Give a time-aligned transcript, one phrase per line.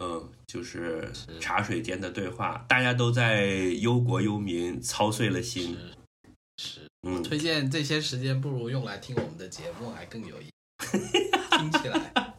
[0.00, 3.46] 嗯，就是茶水间的对话，大家都在
[3.80, 5.76] 忧国忧民，操碎了心。
[6.58, 10.98] 是，嗯，推荐这些时间不如用来听我们的节目，还更有意思。
[11.58, 12.34] 听起来，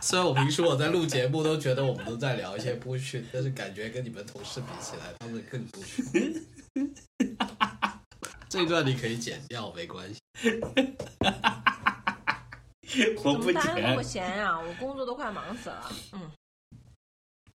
[0.00, 6.02] 虽然我平时我在录节目都觉得我们都在聊一些不逊，但是感觉跟你们同事比起来，他们更不逊。
[8.48, 10.18] 这段你可以剪掉，没关系。
[13.24, 13.54] 我不怎
[13.94, 14.58] 么闲啊？
[14.60, 15.90] 我工作都快忙死了。
[16.12, 16.20] 嗯，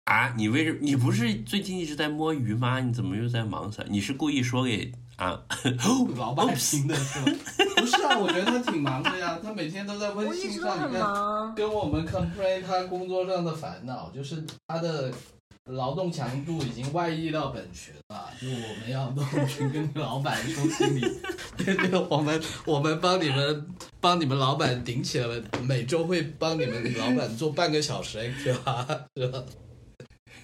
[0.06, 0.34] 啊！
[0.38, 0.80] 你为什么？
[0.82, 2.80] 你不是最近一直在摸鱼吗？
[2.80, 3.88] 你怎么又在忙死了？
[3.90, 5.42] 你是故意说给啊？
[6.16, 7.26] 老板听的是吗？
[7.78, 11.56] 不是啊，我觉得他挺忙的呀，他每天都在微信上，直都很你看忙。
[11.56, 15.12] 跟我们 complain 他工作上的烦恼，就是他的
[15.72, 21.02] 劳动强度已经外溢到本群了，就我们要弄群跟老板说心里，
[21.58, 23.68] 对对，我们我们帮你们
[24.00, 28.54] 帮你们老板顶起来了，每周会帮你们老板做半个小时 extra，
[29.16, 29.44] 是吧？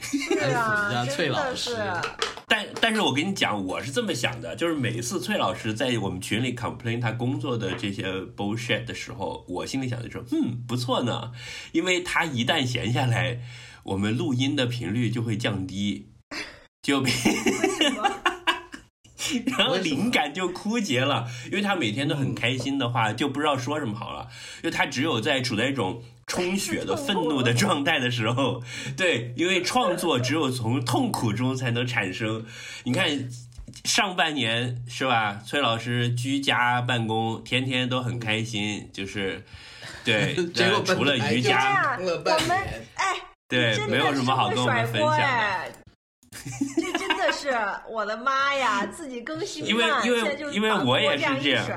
[0.02, 2.10] 是安抚啊，一下翠真老师的是。
[2.48, 11.32] 但但是我跟你讲，我是这么想的，就是每一次崔老师在我们群里 complain 他工作的这些 bullshit 的时候，我心里想的是，嗯，不错呢，
[11.74, 13.40] 因为他一旦闲下来，
[13.84, 16.10] 我们录音的频率就会降低，
[16.82, 17.12] 就比
[19.46, 24.28] 然后灵感就枯竭了，因为他每天都很开心的话，就不知道说什么好了，
[24.64, 28.62] 因为他只有在处在一种充血的愤怒的状态的时候，
[28.98, 32.46] 对，因为创作只有从痛苦中才能产生。
[32.84, 33.30] 你看，
[33.86, 35.42] 上半年是吧？
[35.46, 39.46] 崔老师居家办公，天天都很开心，就是
[40.04, 42.58] 对， 结果呃除了瑜伽，我们半年。
[42.96, 43.16] 哎，
[43.52, 45.72] 对，没有什么好跟我们分享的。
[46.78, 47.50] 这真的是
[47.90, 48.86] 我的妈呀！
[48.86, 51.68] 自己更新因为因为因为我也是这样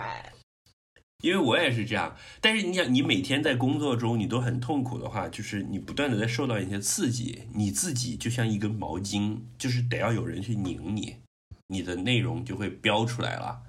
[1.23, 11.17] 因为我也是这样，但是你想，你每天在工作中你都很痛苦的话，就是你不断的在受到一些刺激，你自己就像一根毛巾，就是得要有人去拧你，
[11.67, 13.63] 你的内容就会飙出来了。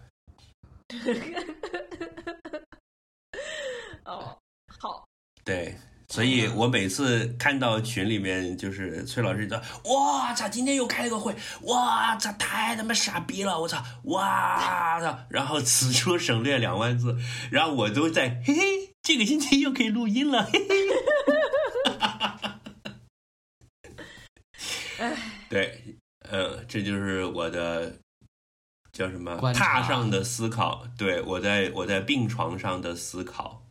[4.04, 4.38] 哦，
[4.78, 5.08] 好，
[5.44, 5.76] 对，
[6.08, 11.76] 所以我每次看到群里面就是崔老师的，我操，今天又开了个会，我
[12.20, 17.18] 操，太他妈傻逼了，我操，哇操，然后此处省略两万字，
[17.50, 20.76] 然后我都在嘿嘿，这个星期又可以录音了，嘿嘿。
[25.00, 25.18] 哎，
[25.50, 25.98] 对，
[26.30, 27.98] 呃，这就是我的
[28.94, 33.65] 叫什么榻上的思考，对我在我在病床上的思考。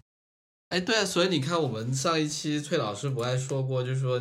[0.74, 4.20] 哎，对啊，所以你看，我们上一期崔老师不还说过，就是说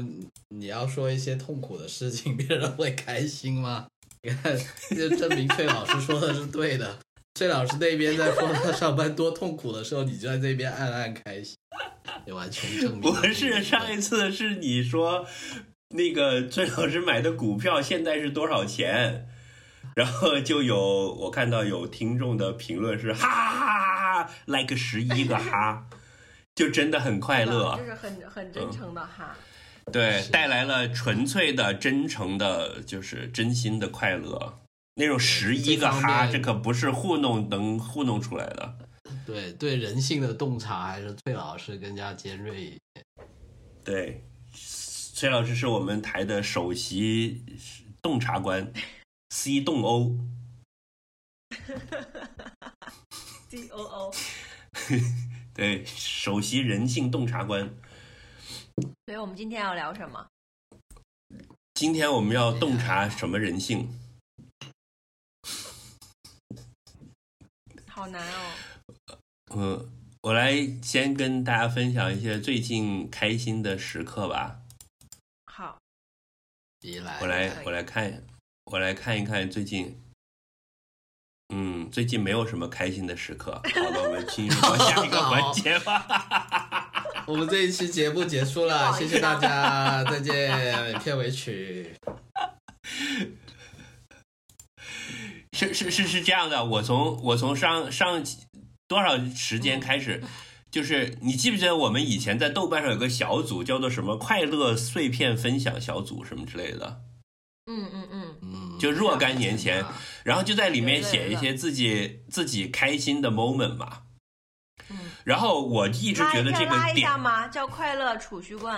[0.49, 3.87] 你要说一些痛苦的事情， 别人会开心吗？
[4.21, 4.55] 你看，
[4.95, 6.99] 就证明崔老师说的是对的。
[7.33, 11.55] 崔老师那边在说他上班多痛苦的时候，你就在这边暗暗开心，
[12.27, 13.01] 也完全证明。
[13.01, 15.25] 不是上一次是你说
[15.89, 19.27] 那个崔老师买的股票现在是多少钱？
[19.95, 20.77] 然后就有
[21.13, 25.87] 我看到有听众的评论是哈哈哈哈哈，like 十一个哈，
[26.55, 29.35] 就真的很快乐就，是很很真诚的哈。
[29.91, 34.59] 对，带来了纯粹的、真诚的，就是真心的快乐。
[34.95, 38.77] 那种十一个哈，面这可不是糊弄能糊弄出来的。
[39.25, 43.03] 对对人性的洞察，还是崔老师更加尖锐一点。
[43.83, 44.23] 对，
[45.13, 47.43] 崔老师是我们台的首席
[48.01, 48.71] 洞察官
[49.31, 50.15] ，C 洞欧。
[53.49, 54.13] C O O。
[55.53, 57.69] 对，首席人性洞察官。
[59.05, 60.27] 所以我们今天要聊什么？
[61.75, 63.87] 今天我们要洞察什么人性？
[67.87, 68.51] 好难哦。
[69.55, 74.61] 嗯，我来先跟大家分享一些最近开心的时刻吧。
[75.45, 75.77] 好，
[76.81, 78.23] 你来，我来，我来看，
[78.65, 80.02] 我来看一看最近。
[81.55, 83.51] 嗯，最近没有什么开心的时刻。
[83.51, 86.89] 好的，我们进入 到下一个环节吧。
[87.27, 90.99] 我们这一期节目结束了，谢谢大家，再见。
[90.99, 91.93] 片尾曲，
[95.55, 98.23] 是是是是这样的，我从我从上上
[98.87, 100.23] 多少时间开始，
[100.71, 107.01] 就是你记不记得我们以前在豆瓣上有个小组叫做什么“快乐碎片分享小组”什么之类的，
[107.67, 109.83] 嗯嗯嗯，嗯，就若干年前，
[110.23, 113.99] 然后就在里面写一些自己自己开心的 moment 嘛。
[114.89, 117.47] 嗯然后我一直觉得这个拉一下点吗？
[117.47, 118.77] 叫快乐储蓄罐。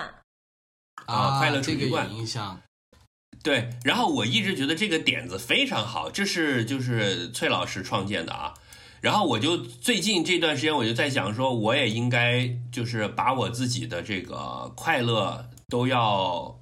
[1.08, 2.62] 啊快乐储蓄罐影响。
[3.44, 8.54] 对，然后我一直觉得这个点子非常好，这是就是崔老师创建的啊。
[9.02, 16.60] 然后我就最近这段时间，我就在想说，我也应该就是把我自己的这个快乐都要，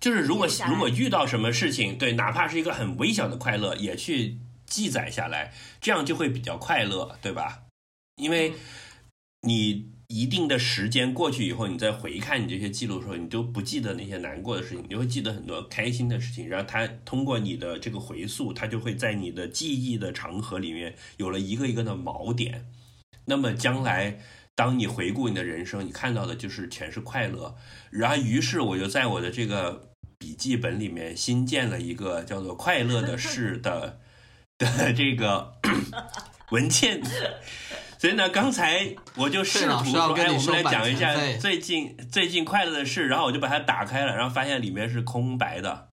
[0.00, 7.64] 就是如果如果遇到什么事情，对，哪怕是一个很微小的快乐，也去记载下来，这样就会比较快乐，对吧？
[8.16, 8.54] 因为
[9.42, 16.48] 你一定的时间过去以后，你再回看你这些记录的时候，你就不记得那些难过的事情，你就会记得很多开心的事情。
[16.48, 22.66] 然后它通过你的这个回溯，它就会在你的记忆的长河里面有了一个一个的锚点。
[23.26, 24.18] 那么将来，
[24.54, 27.56] 当你回顾你的人生，你看到的就是全是快乐。
[27.90, 29.89] 然后，于是我就在我的这个
[30.20, 33.98] 笔记本里面新建了一个叫做“快乐的事”的
[34.58, 35.54] 的这个
[36.52, 37.02] 文件。
[37.98, 45.88] 所以呢，刚才我就试图说，哎，我们来讲一下最近最近快乐的事，然后我就把它打开了，然后发现里面是空白的。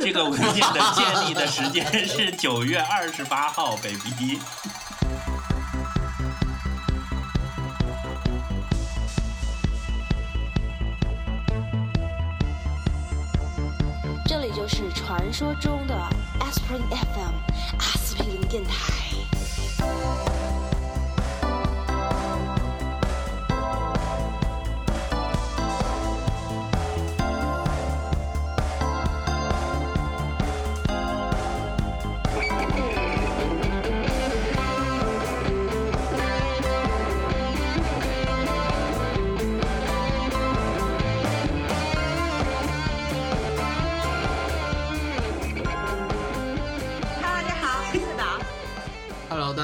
[0.00, 4.38] 这个文件的建立的时间是九月二十八号，baby。
[14.66, 15.94] 就是传说中的
[16.40, 20.45] Aspirin FM 阿司匹林电台。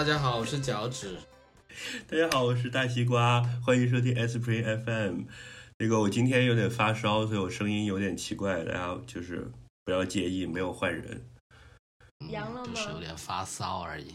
[0.03, 1.17] 大家好，我是脚趾。
[2.09, 5.27] 大家好，我是大西瓜，欢迎收听 S Spring FM。
[5.79, 9.49] 那个我今天有点发烧，所以我声音有点奇怪，大家就是
[9.85, 11.25] 不要介意，没有换人。
[12.31, 14.13] 阳了吗就是有点发烧而已。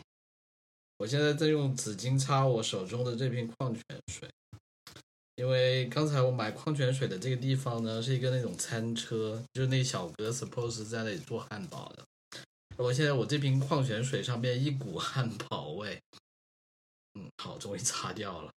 [0.98, 3.82] 我现在在用纸巾擦我手中的这瓶矿泉
[4.12, 4.30] 水，
[5.38, 12.04] 因为刚才我买矿泉水的这个地方呢，是一个那种餐车，就是那小哥 suppose 在那里做汉堡的。
[12.78, 16.00] 我现在我这瓶矿泉水上面一股汉堡味，
[17.16, 18.52] 嗯，好，终于擦掉了。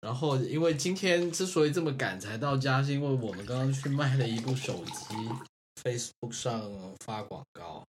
[0.00, 5.14] 然后，因为今天之所以这么赶才到家，是因为我们刚刚去卖了一部手机
[5.82, 7.84] ，Facebook 上发广告，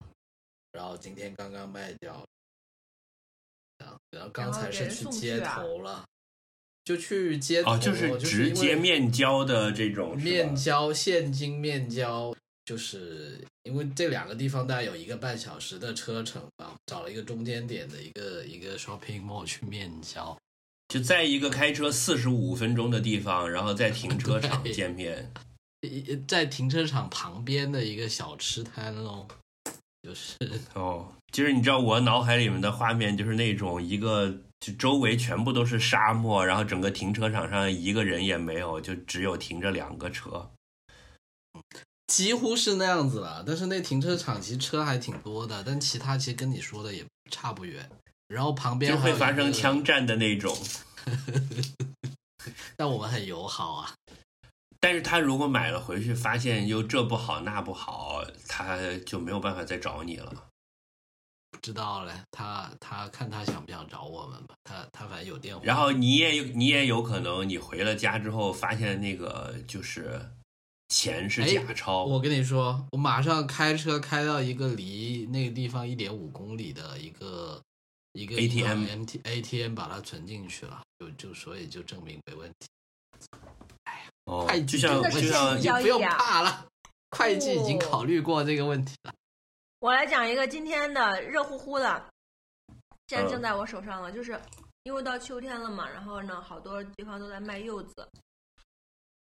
[0.72, 2.26] 然后今天刚刚卖掉，
[3.76, 6.06] 然后然后刚才是去街头了，
[6.82, 12.34] 就去街头，哦，就是直接面交的这种面交现金面交，
[12.68, 20.36] 就是因为这两个地方大概有一个半小时的车程吧，找了一个中间点的一个一个 shopping mall 去面交。
[20.88, 25.32] 就在一个开车四十五分钟的地方，然后在停车场见面。
[25.80, 29.26] 一在停车场旁边的一个小吃摊喽，
[30.02, 30.36] 就是
[30.74, 40.50] 哦，就是你知道我脑海里面的画面就是那种一个就周围全部都是沙漠，然后整个停车场上一个人也没有，就只有停着两个车。
[42.08, 43.44] 几乎是那样子了。
[43.46, 47.88] 但是那停车场其实车还挺多的，但其他其实跟你说的也差不远。
[48.26, 50.58] 然后旁边就会发生枪，战的那种。
[52.76, 53.94] 但我们很友好啊。
[54.80, 60.32] 但是他如果买了回去，发现又这不好那不好，他就没有办法再找你了。
[61.50, 65.64] 不知道嘞，他他看他想不想找我们吧，他他反正有电话。
[65.64, 70.20] 然后你也有你也有可能，你回了家之后发现那个就是
[70.88, 77.60] 钱是假钞，我跟你说，我马上开车开到一个离那个地方一点五公里的一个
[78.12, 82.68] 一个 ATM ATM 把它存进去了，就就所以就证明没问题。
[84.24, 86.66] 哦会，计就像真的就是像你不用怕了，
[87.10, 89.12] 会计已经哦考虑过这个问题了。
[89.80, 92.04] 我来讲一个今天的热乎乎的，
[93.08, 94.40] 现在嗯正在我手上了，就是
[94.84, 98.08] 因为到秋天了嘛，然后呢，好多地方都在卖柚子。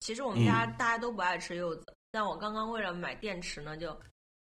[0.00, 3.98] 其实我们家大家都不爱吃柚子，但我刚刚为了买电池呢，就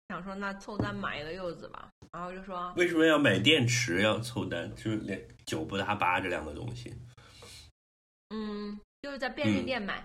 [0.08, 6.94] 想说那凑单买一个柚子吧，然后就说为什么要买电池要凑单，就是连九不搭八这两个东西。
[8.30, 10.04] 嗯，就是在便利店买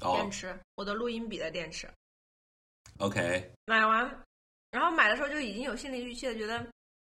[0.00, 1.88] 哦电池，我的录音笔的电池。
[2.98, 4.24] ，OK，买完，
[4.70, 6.64] 然后买的时候就已经有心理预期了，觉得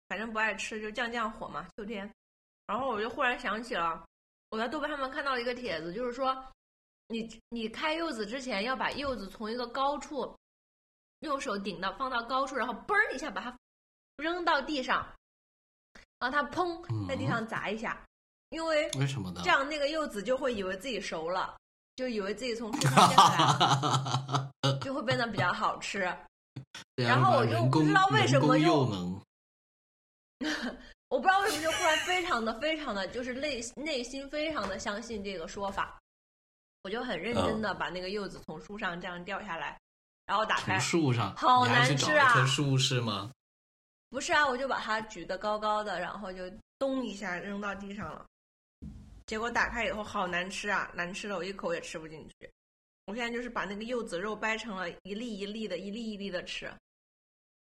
[0.08, 2.10] 反正不爱吃，就降降火嘛，秋天。
[2.66, 4.04] 然后我就忽然想起了，
[4.50, 6.44] 我在豆瓣上面看到了一个帖子，就是说，
[7.08, 10.36] 你你开柚子之前要把柚子从一个高处，
[11.20, 13.56] 用手顶到放到高处，然后嘣儿一下把它
[14.16, 15.06] 扔到地上，
[16.18, 18.04] 让它砰在地上砸一下，
[18.50, 19.50] 因为为什么呢这？
[19.50, 21.56] 样那个柚子就会以为自己熟了，
[21.94, 26.00] 就以为自己从树上掉下来了， 就会变得比较好吃。
[26.96, 29.20] 然后我就不知道为什么又能
[31.08, 35.98] 我不知道为什么就忽然非常的非常的就是内内心非常的相信这个说法，
[36.86, 39.76] 我就很认真的把那个柚子从树上这样掉下来，
[40.24, 43.32] 然后打开从，树上，好难吃啊棵树是吗？
[44.08, 48.24] 不是啊，我就把它举得高高的，然后就咚一下扔到地上了。
[49.26, 52.48] 结果打开以后好难吃啊，难吃的我一口也吃不进去。
[53.06, 56.72] 我现在就是把那个柚子肉掰成了一粒一粒的，一粒一粒的吃，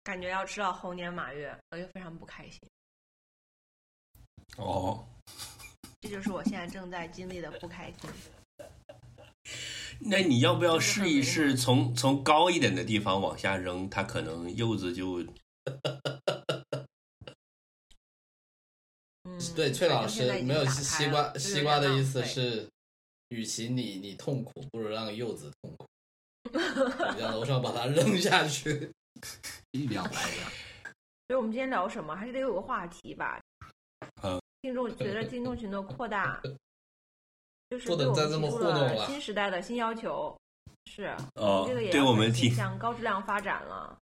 [0.04, 2.60] 感觉要吃到猴年马月，我就非常不开心。
[4.58, 5.08] 哦，
[6.02, 8.10] 这就是我现在正在经历的不开心。
[10.00, 13.90] 那你要不要试一试从从高一点的地方往下扔？
[13.90, 15.24] 它可能柚子就
[19.24, 22.68] 嗯，对，崔老师没有西瓜西瓜的意思是，
[23.30, 25.88] 与其你你痛苦，不如让柚子痛苦。
[26.54, 28.92] 你在楼上把它扔下去，
[29.72, 30.52] 一了百了。
[31.28, 32.16] 所以我们今天聊什么？
[32.16, 33.42] 还是得有个话题吧。
[34.22, 34.40] 嗯。
[34.62, 36.42] 听众随着听众群的扩大，
[37.78, 40.36] 就是不能再这么糊弄了新时代的新要求。
[40.90, 43.98] 是，哦这个也对我们提向高质量发展了。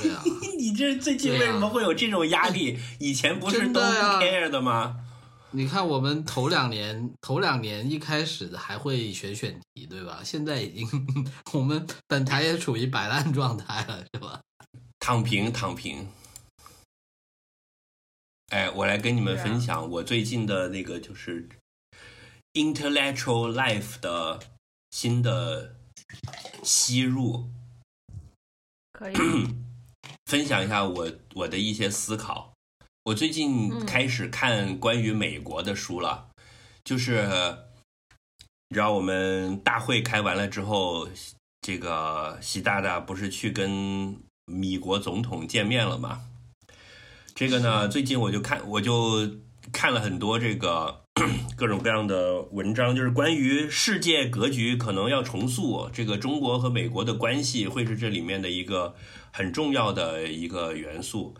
[0.00, 0.22] 对啊，
[0.56, 2.78] 你这最近为什么会有这种压力？
[2.98, 5.04] 以前不是都不 care 的吗？
[5.50, 10.20] 你看我们头两年，头两年一开始还会选选题，对吧？
[10.24, 10.88] 现在已经
[11.52, 14.40] 我们本台也处于摆烂状态了，是吧？
[14.98, 16.06] 躺平，躺平。
[18.50, 21.46] 哎，我来跟你们分享我最近的那个就是
[22.54, 24.40] intellectual life 的
[24.90, 25.76] 新的
[26.62, 27.48] 吸入，
[28.92, 29.14] 可以，
[30.26, 32.52] 分享一下我我的一些思考。
[33.04, 33.86] 我最近嗯。
[33.86, 36.28] 开始看关于美国的书了，
[36.84, 37.26] 就是
[38.68, 41.08] 你知道我们大会开完了之后，
[41.62, 46.24] 这个习大大不是去跟米国总统见面了吗？
[47.34, 49.38] 这个呢，最近我就看我就
[49.72, 51.04] 看了很多这个
[51.56, 58.94] 各种各样的文章，就是关于世界格局可能要重塑，这个中国和美国的关系会是这里面的一个
[59.32, 61.34] 很重要的一个元素。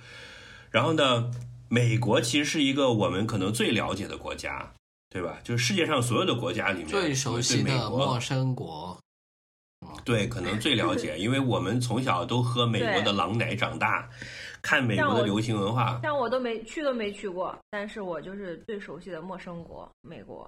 [0.70, 1.30] 然后呢，
[1.68, 4.72] 美国其实是一个我们可能最了解的国家，
[5.10, 5.38] 对吧？
[5.42, 8.98] 就是世界上所有的国家里面最熟悉美的国陌生国，
[10.04, 14.10] 对，可能最了解，因为我们从小都喝美国的狼奶长大，
[14.68, 15.98] 看美国的流行文化。
[16.02, 20.46] 像我都没去都没去过，但是我就是最熟悉的陌生国——美国。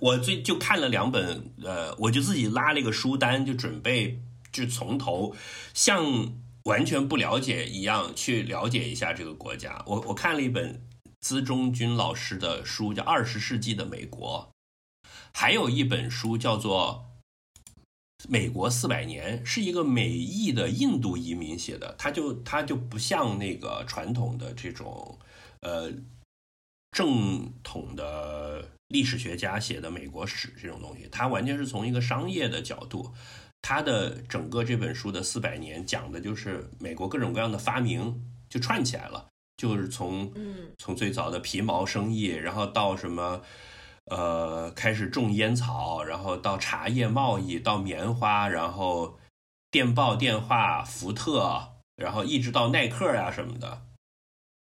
[0.00, 5.34] 我最就看了两本，呃，我就自己拉了一个书单，就准备就从头
[5.74, 6.04] 像
[6.62, 9.82] 完全不了解一样去了解一下这个国家。
[9.84, 10.80] 我我看了一本
[11.20, 14.48] 资中军老师的书，叫《二十世纪的美国》，
[15.34, 17.04] 还有一本书叫做
[18.28, 25.18] 《美国四百年》，是一个美裔的印度移民写的，他就他就不像那个传统的这种
[25.60, 25.92] 呃
[26.90, 33.12] 正统的历史学家写的美国史这种东西，他完全是从一个商业的角度。
[33.62, 43.42] 他的整个这本书的四百年讲的就是美国各种各样的发明就串起来了，就是从嗯从最早的皮毛生意，然后到什么
[44.06, 49.18] 呃开始种烟草，然后到茶叶贸易，到棉花，然后
[49.70, 53.82] 电报、电话、福特，然后一直到耐克呀、什么的。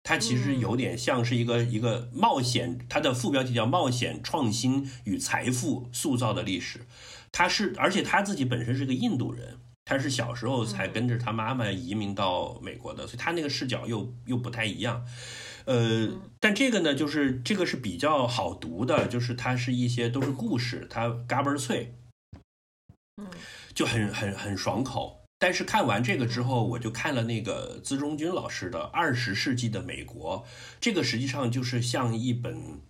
[0.02, 6.86] 它其实有点像是一个一个冒险，它的副标题叫“冒险、创新与财富塑造的历史”。
[7.32, 15.04] 他是，而且他自己本身是个印度人，他是小时候才跟着他妈妈移民到美国的，所以他那个视角又又不太一样。
[15.66, 16.08] 呃，
[16.40, 21.94] 但这个呢，就是这个是比较好读的，就是它是一些都是故事，它嘎嘣脆，
[23.16, 23.26] 嗯
[23.74, 25.22] 就很很很爽口。
[25.38, 30.42] 但是看完这个之后，我就看了那个资中军老师的《二十世纪的美国》，
[30.80, 32.80] 这个实际上就是像一本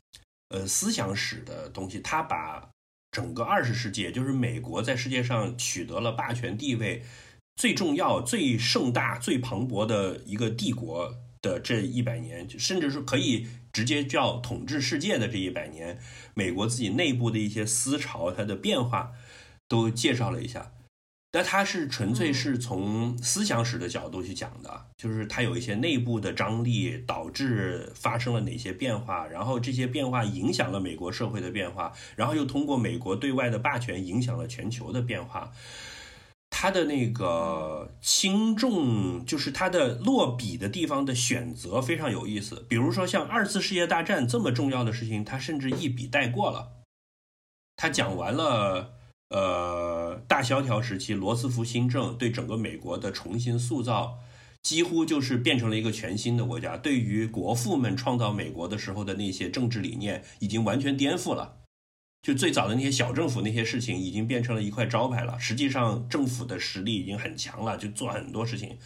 [0.51, 2.71] 呃思想史的东西，他把
[3.11, 7.03] 整个二十世纪，也就是美国在世界上取得了霸权地位
[7.57, 11.17] 最重要、最盛大、最磅礴的一个帝国
[11.47, 15.99] 的这一百年，甚至是可以直接叫统治世界的这一百年，
[16.35, 19.13] 美国自己内部的一些思潮、它的变化，
[19.69, 20.73] 都介绍了一下。
[21.33, 35.53] 那它是纯粹是从思想史的角度去讲的，就是它有一些内部的张力，导致发生了哪些变化，然后这些变化影响了美国社会的变化，然后又通过美国对外的霸权影响了全球的变化。
[36.59, 42.65] 它的那个轻重，就是它的落笔的地方的选择非常有意思。
[42.67, 46.69] 比如说像二次世界大战这么重要的事情，他甚至一笔带过了。
[47.77, 48.95] 他讲完了。
[49.29, 54.19] 呃，大萧条时期，罗斯福新政对整个美国的重新塑造，
[54.63, 56.77] 几乎就是变成了一个全新的国家。
[56.77, 61.57] 对于国父们创造美国的时候的那些政治理念，已经完全颠覆了。
[62.27, 65.39] 就最早的那些小政府那些事情，已经变成了一块招牌了。
[65.39, 68.77] 实际上，政府的实力已经很强了，就做很多事情。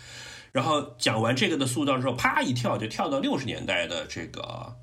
[0.52, 4.76] 然后讲完这个的塑造之后，啪一跳就跳到六十年代的这个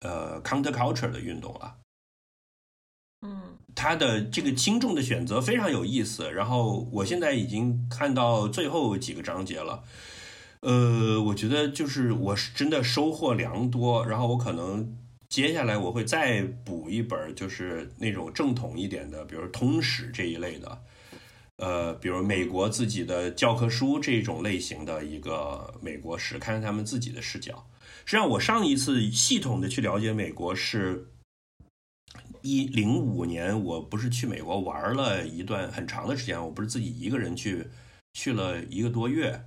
[0.00, 1.74] 呃 counterculture 的运动了。
[3.20, 6.32] 嗯他的这个轻重的选择非常有意思。
[6.32, 9.84] 然后我现在已经看到最后几个章节了，
[10.60, 14.06] 呃，我觉得就是我是真的收获良多。
[14.06, 14.96] 然后我可能
[15.32, 20.82] 接下来我会再补一本，就是那种正统一点的，比如通史这一类的，
[21.56, 27.66] 呃，比如美国自己的教科书这种类型的一个美国史，看看他们自己的视角。
[28.04, 31.08] 实际上，我上一次系统的去了解美国是。
[32.42, 37.68] 一零五年，我不是去美国玩了一段很长的时间，我不是自己一个人去，
[38.12, 39.40] 去了一个多月。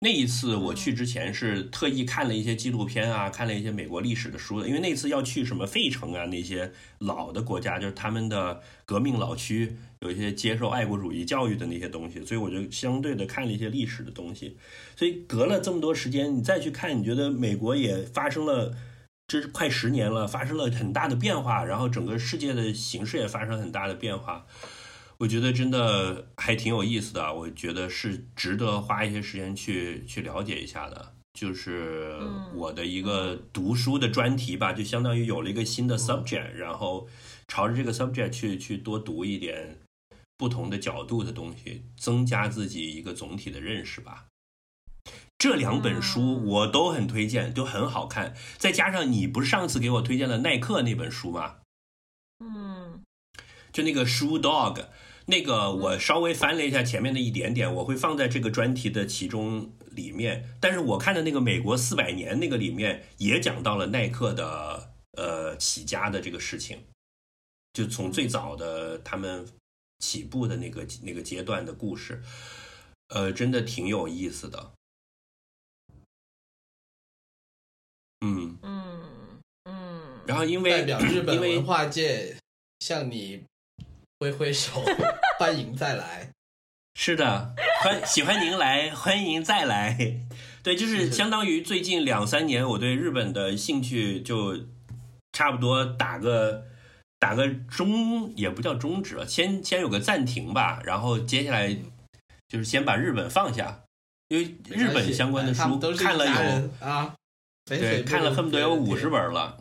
[0.00, 14.58] 那一次我去之前是特意看了一些纪录片啊，看了一些美国历史的书的，因为那次要去什么费城啊那些老的国家，就是他们的革命老区，有一些接受爱国主义教育的那些东西，所以我就相对的看了一些历史的东西。
[14.94, 18.74] 所以隔了这么多时间，你再去看，你觉得美国也发生了。
[19.28, 24.46] 这是快十年了，发生了很大的变化，然后整个世界的形势也发生很大的变化。
[25.18, 31.14] 我觉得真的还挺有意思的，我觉得是值得花一些时间去去了解一下的。
[31.32, 32.18] 就是
[32.54, 37.08] 我的一个读书的专题吧，就相当于有了一个新的 subject，然后
[37.46, 39.78] 朝着这个 subject 去去多读一点
[40.38, 44.26] 不同的角度的东西，增加自己一个总体的认识吧。
[45.38, 48.34] 这两本书我都很推荐，都很好看。
[48.56, 51.56] 再加上你不是上次给我推荐了耐克那本书吗？
[52.40, 53.02] 嗯，
[53.70, 54.74] 就那个《Shoe Dog》，
[55.28, 60.56] 那个我稍微翻了一下前面的一点点，我会放在这个专题的其中里面。
[60.60, 66.84] 但是我看的那个《美国四百年》那个里面也讲到了耐克的呃起家的这个事情，
[67.72, 69.46] 就从最早的他们
[69.98, 72.22] 起步的那个那个阶段的故事，
[73.08, 74.72] 呃，真的挺有意思的。
[78.20, 82.36] 嗯嗯嗯，然后因为代表日本因为文化界
[82.80, 83.44] 向你
[84.18, 84.82] 挥挥手，
[85.38, 86.30] 欢迎再来。
[86.94, 90.20] 是的，欢喜欢您来， 欢迎再来。
[90.62, 94.58] 对，就是相当于最近两三年，我对日本的兴趣就
[95.32, 96.64] 差不多打个
[97.18, 100.80] 打个中，也不叫终止了，先先有个暂停吧。
[100.84, 101.76] 然后接下来
[102.48, 103.82] 就是先把日本放下，
[104.28, 107.14] 因为日本相关的书看了有啊。
[107.66, 109.58] 对，看了恨不得有五十本了。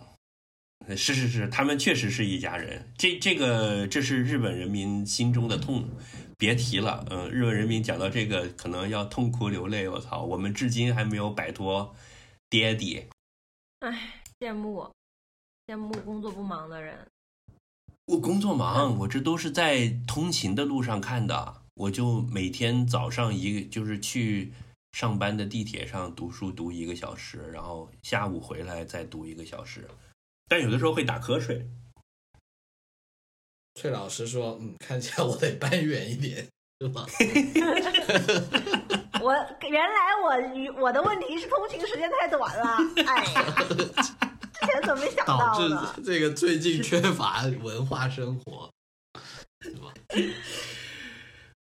[0.89, 2.91] 是是是，他们确实是一家人。
[2.97, 5.87] 这这个这是日本人民心中的痛，
[6.37, 7.05] 别提了。
[7.09, 9.87] 嗯，日本人民讲到这个可能要痛哭流泪。
[9.87, 11.95] 我操，我们至今还没有摆脱
[12.49, 13.05] 爹地。
[13.79, 14.91] 唉，羡慕
[15.67, 16.97] 羡慕工作不忙的人。
[18.07, 21.61] 我工作忙，我这都是在通勤的路上看的。
[21.75, 24.51] 我就每天早上一个就是去。
[24.93, 29.85] 上班的地铁上读书读一个小时，然后下午回来再读一个小时，
[30.47, 31.67] 但有的时候会打瞌睡。
[33.75, 36.47] 崔老师说：“嗯，看起来我得搬远一点，
[36.79, 37.05] 是吧？”
[39.21, 39.34] 我
[39.67, 43.75] 原来我我的问题是通勤时间太短了，哎呀，之
[44.67, 48.71] 前怎么没想到导致这个最近缺乏文化生活，
[49.62, 49.91] 是吧？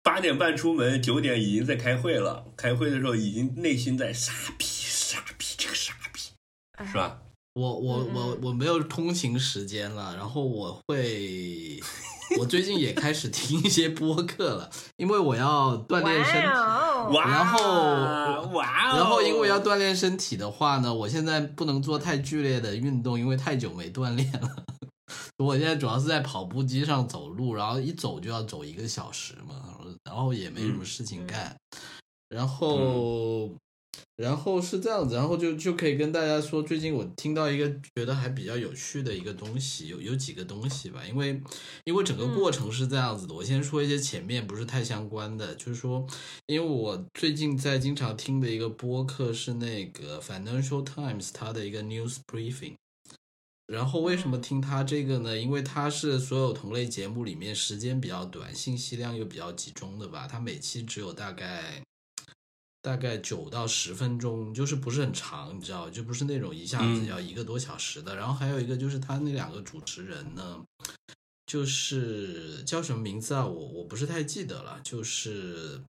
[0.03, 2.47] 八点半出门，九点已经在开会了。
[2.57, 6.21] 开会的时候，已经内心在傻逼，傻逼，这个傻逼，
[6.87, 7.21] 是吧？
[7.55, 11.81] 我我我我没有通勤时间了，然后我会，
[12.39, 16.49] 我最近也开始听一些播客了，因为我要锻炼身体。
[16.49, 24.65] 然后哇，然后因为要锻炼身体的话呢，我现在不能做太剧烈的运动，因为太久没锻炼了。
[25.39, 29.55] 我现在主要是在跑步机上走路，然后一走就要走一个小时嘛，
[30.05, 31.57] 然后也没什么事情干，
[32.29, 33.51] 然后，
[34.21, 41.41] 然后是这样子，然后就就可以跟大家说，最近我听到一个觉得还比较有趣的一个东西，有有几个东西吧，因为
[41.85, 46.07] 因为整个过程是这样子的，我先说一些前面不是太相关的，就是说，
[46.45, 52.75] 因为我最近在经常听的一个播客是那个 Financial Times 它的一个 News Briefing。
[53.69, 55.39] 然后为什么听它这个呢？
[55.39, 60.29] 因为它是所有同类节目里面时间比较短、信息量又比较集中的吧。
[60.31, 61.81] 它每期只有大概
[62.83, 68.17] 大概九到十分钟，就是不是很长，你知道，就不是那种一下子要一个多小时的。
[68.17, 70.65] 然后还有一个就是他那两个主持人呢，
[71.47, 73.47] 就是叫什么名字啊？
[73.47, 74.81] 我我不是太记得了。
[74.83, 75.81] 就是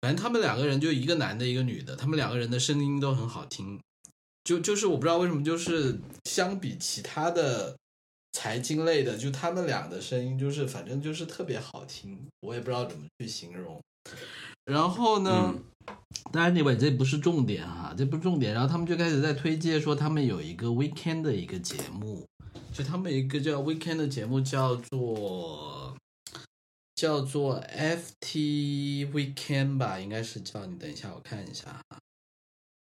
[0.00, 3.80] 反正他们两个人就一个男的，一个女的，他们两个人的声音都很好听。
[4.44, 7.76] 就就是我不知道为什么，就是相比其他的
[8.32, 13.82] 财经类的，就他们俩的声音就是反正就是特别好听，我也不知道怎么去形容。
[14.66, 15.64] 然后呢，嗯
[16.32, 18.52] 当然，那位这不是重点哈，这不是重点。
[18.52, 22.26] 然后他们就开始在推介说他们有一个 weekend 的一个节目，
[22.72, 25.96] 就他们有一个叫 weekend 的节目叫做
[26.96, 31.98] 叫做 FT Weekend 吧，应该是叫你等一下我看一下哈。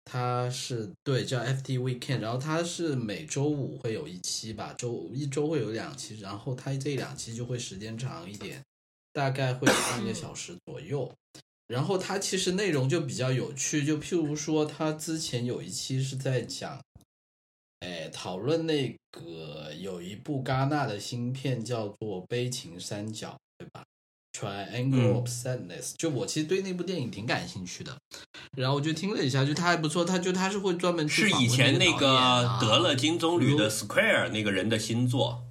[0.04, 8.62] 它是对叫 FT Weekend，然后它是每周五会有一期吧，周一周会有两期，然后它这两期就会时间长一点，
[9.14, 11.10] 大概会半个小时左右。
[11.70, 16.82] 然后它其实内容就比较有趣，就譬如说，他之前有一期是在讲，
[17.80, 23.30] 哎，讨论那个有一部戛纳的新片叫做《悲情三角》，
[23.60, 23.86] 对吧
[24.34, 27.96] ？Triangle of Sadness，、就我其实对那部电影挺感兴趣的，
[28.58, 35.46] 然后我就听了一下，就他还不错，他就他是会专门去是以前那个得了金棕榈的如 Square 那个人的新作。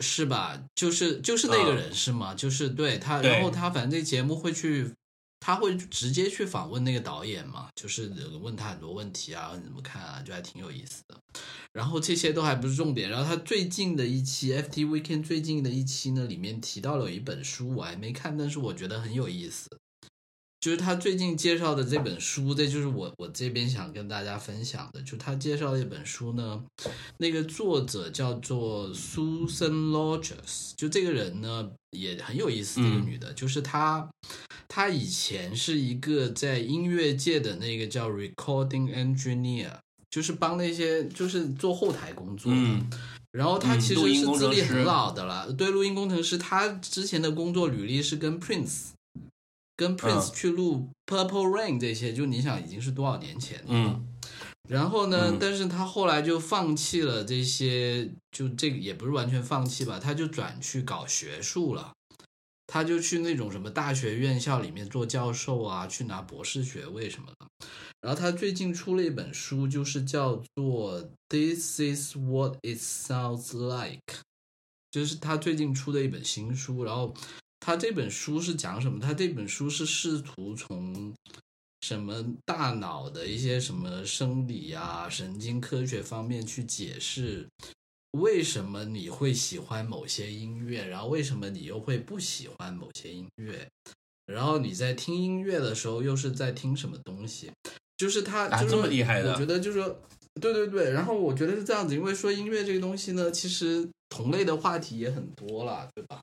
[0.00, 0.62] 是吧？
[0.76, 2.32] 就是就是那个人是吗？
[2.32, 4.92] 就是对他，然后他反正这节目会去，
[5.40, 11.18] 他会直接去访问那个导演嘛，就是问他很多问题啊，你怎么看啊，就还挺有意思的。
[11.72, 19.68] 然后这些都还不是重点，然后他最近的一期 FT Weekend 最近的一期呢，里面提到了有一本书，我还没看，但是我觉得很有意思。
[20.60, 25.00] 就是他最近介绍的这本书，这就是我我这边想跟大家分享的。
[25.02, 26.62] 就他介绍的一本书呢，
[27.18, 33.06] 那个作者叫做 Susan Rogers，就这个人呢也很有意思，这个嗯。
[33.06, 34.08] 女的，就是她，
[34.66, 39.70] 她以前是一个在音乐界的那个叫 recording engineer，
[40.10, 42.58] 就是帮那些就是做后台工作的。
[42.58, 42.90] 嗯。
[43.30, 48.88] 然后他嗯其实是资历很老的了，对，录音工程师，他之前的工作履历是跟 Prince，
[49.78, 53.66] 跟 Prince 嗯去录 Purple Rain 这些，就你想已经是多少年前了。
[53.68, 54.04] 嗯
[54.68, 61.92] 然后呢，嗯但是他后来就放弃了这些，就这个也不是完全放弃吧，他就转去搞学术了。
[62.66, 67.46] 他就去那种什么大学院校里面做教授啊，去拿博士学位什么的。
[68.02, 74.02] 然后他最近出了一本书，就是叫做《This Is What It Sounds Like》，
[74.90, 76.84] 就是他最近出的一本新书。
[76.84, 77.14] 然后
[77.60, 78.98] 他这本书是讲什么？
[79.00, 81.14] 他这本书是试图从
[81.82, 87.46] 什么大脑的一些什么生理啊、神经科学方面去解释
[88.12, 93.68] 为什么你会喜欢某些音乐，然后为什么你又会不喜欢某些音乐，
[94.26, 97.50] 然后你在听音乐的时候又是在听什么东西？
[97.98, 100.00] 就是他就是啊这么厉害的我觉得就是说，
[100.40, 106.20] 对对对，然后我觉得是这样子，因为说音乐这个东西呢，其实同类的话题也很多啦，对吧？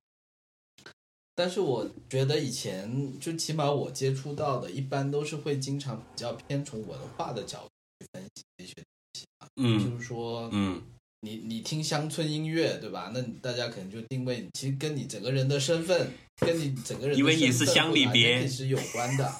[1.35, 7.67] 但是我觉得以前就起码我接触到的，一般都是会经常比较偏从文化的角度
[7.99, 9.25] 去分析这些东西
[9.57, 10.81] 嗯如说，嗯
[11.21, 13.11] 你你听乡村音乐，对吧？
[13.13, 19.33] 那大家可能就定位，其实跟你整个人的身份，跟你整个人的因为你是乡里边是有关的。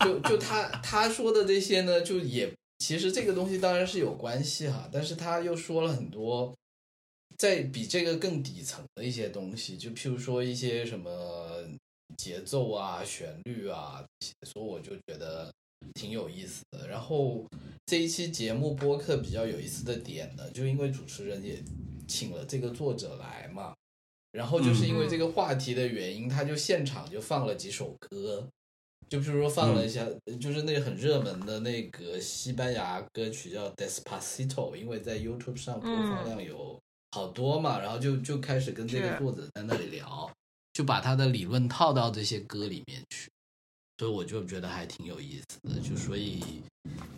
[0.00, 6.54] 就就他他说的这些呢，就也其实这个东西当然是有关系哈，但是他又说了很多，
[7.38, 11.64] 在比这个更底层的一些东西，就譬如说一些什么
[12.16, 14.04] 节奏啊、旋律啊，
[14.46, 15.52] 所以我就觉得
[15.94, 16.88] 挺有意思的。
[16.88, 17.44] 然后
[17.86, 21.62] 这一期节目播客比较有意思的点呢，就因为主持人也
[22.06, 23.74] 请了这个作者来嘛，
[24.32, 28.48] 然后就是因为这个话题的原因，他就现场就放了几首歌。
[29.08, 30.08] 就比如说放了一下，
[30.40, 36.80] 就是那个很热门的那个西班牙歌曲叫《Despacito》，因为在 YouTube 上播放量有
[37.12, 40.30] 好多嘛，然后就就开始跟这个作者在那里聊，
[40.72, 43.30] 就把他的理论套到这些歌里面去，
[43.98, 45.80] 所以我就觉得还挺有意思的。
[45.80, 46.42] 就所以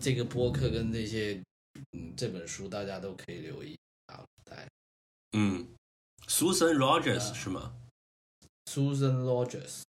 [0.00, 1.40] 这个播客跟这些
[1.92, 3.76] 嗯这本书大家都可以留意
[4.06, 4.22] 啊。
[4.50, 4.68] 来
[5.32, 5.66] 嗯
[6.28, 7.72] ，Susan Rogers 是吗
[8.66, 9.82] ？Susan Rogers。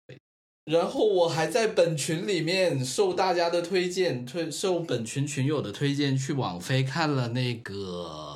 [0.66, 8.33] 然后我还在本群里面受大家的推荐，推受本群群友的推荐，去网飞看了那个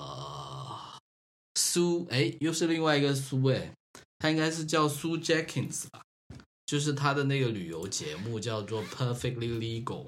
[1.57, 3.71] 苏，哎，又是另外一个苏，哎，
[4.19, 6.03] 他应该是叫苏 Jackins 吧，
[6.67, 10.05] 就是他的那个旅游节目叫做 Perfectly Legal，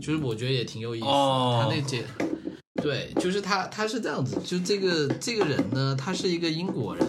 [0.00, 2.04] 就是我觉得也挺有意思他那节。
[2.82, 7.06] 对，就是他，他是这样子，就这个这个人呢，他是一个英国人，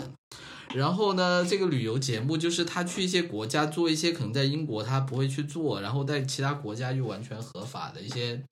[0.75, 8.43] 然后呢，这个旅游节目就是他去一些国家做一些可能在英国他不会去做，然后在其他国家又完全合法的一些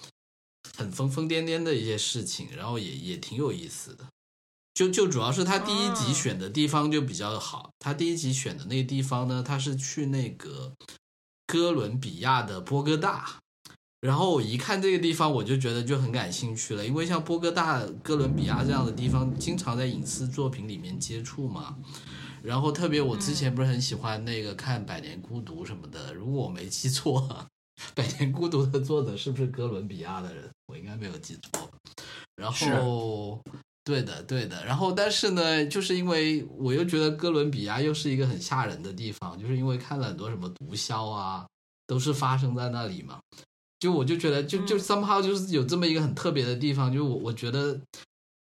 [0.75, 4.05] 很疯疯癫癫的一些事情，然后也也挺有意思的。
[4.79, 10.71] 就就主要是他第一集哦选的地方就比较好，他第一集选的那个地方呢，他是去那个
[11.45, 13.41] 哥伦比亚的波哥大，
[13.99, 21.75] 然后我一看这个地方，我就觉得就很感兴趣了，因为像波哥大、哥伦比亚这样的地方，经常在影视作品里面接触嘛。
[22.41, 27.19] 然后特别我之前不是很喜欢那个看《百年孤独》什么的，如果我没记错，
[27.93, 30.49] 《百年孤独》的作者是不是哥伦比亚的人？
[30.67, 31.69] 我应该没有记错。
[32.37, 33.41] 然后，
[33.83, 34.63] 对的，对的。
[34.65, 41.47] 然后，但是呢，就是因为我又觉得哥伦比亚又是一个很吓人的地方，就是因为看了很多什么毒枭啊，
[41.87, 43.19] 都是发生在那里嘛。
[43.79, 47.79] 就我就觉得，就就 somehow 就是有这么一个很特别的地方，就我我觉得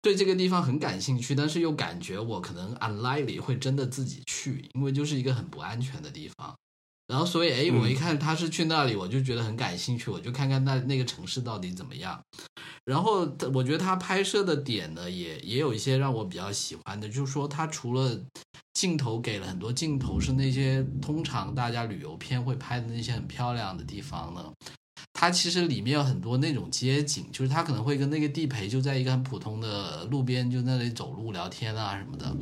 [0.03, 6.55] 对这个地方很感兴趣，但是又感觉我可能 unlikely 会真的自己去，因为就是一个很不安全的地方。
[7.09, 12.23] 然后所以哎，我一看他是去那里，我就觉得很感兴趣，我就看看那那个城市到底怎么样。
[12.85, 18.18] 然后我觉得他拍摄的点呢，也也有一些让我比较喜欢的，就是说他除了
[18.75, 24.53] 镜头给了很多镜头是那些通常大家旅游片会拍的那些很漂亮的地方呢。
[25.21, 32.37] 它其实里面有很多那种街景，就是他可能会跟那个地陪就在一个很普通的路边，就那里走路聊天啊什么的，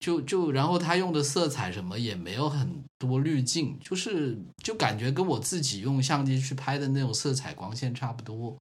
[0.00, 8.58] 就就然后他用的色彩什么也没有很多滤镜，就是就感觉跟我自己用相机去拍的那种色彩光线差不多，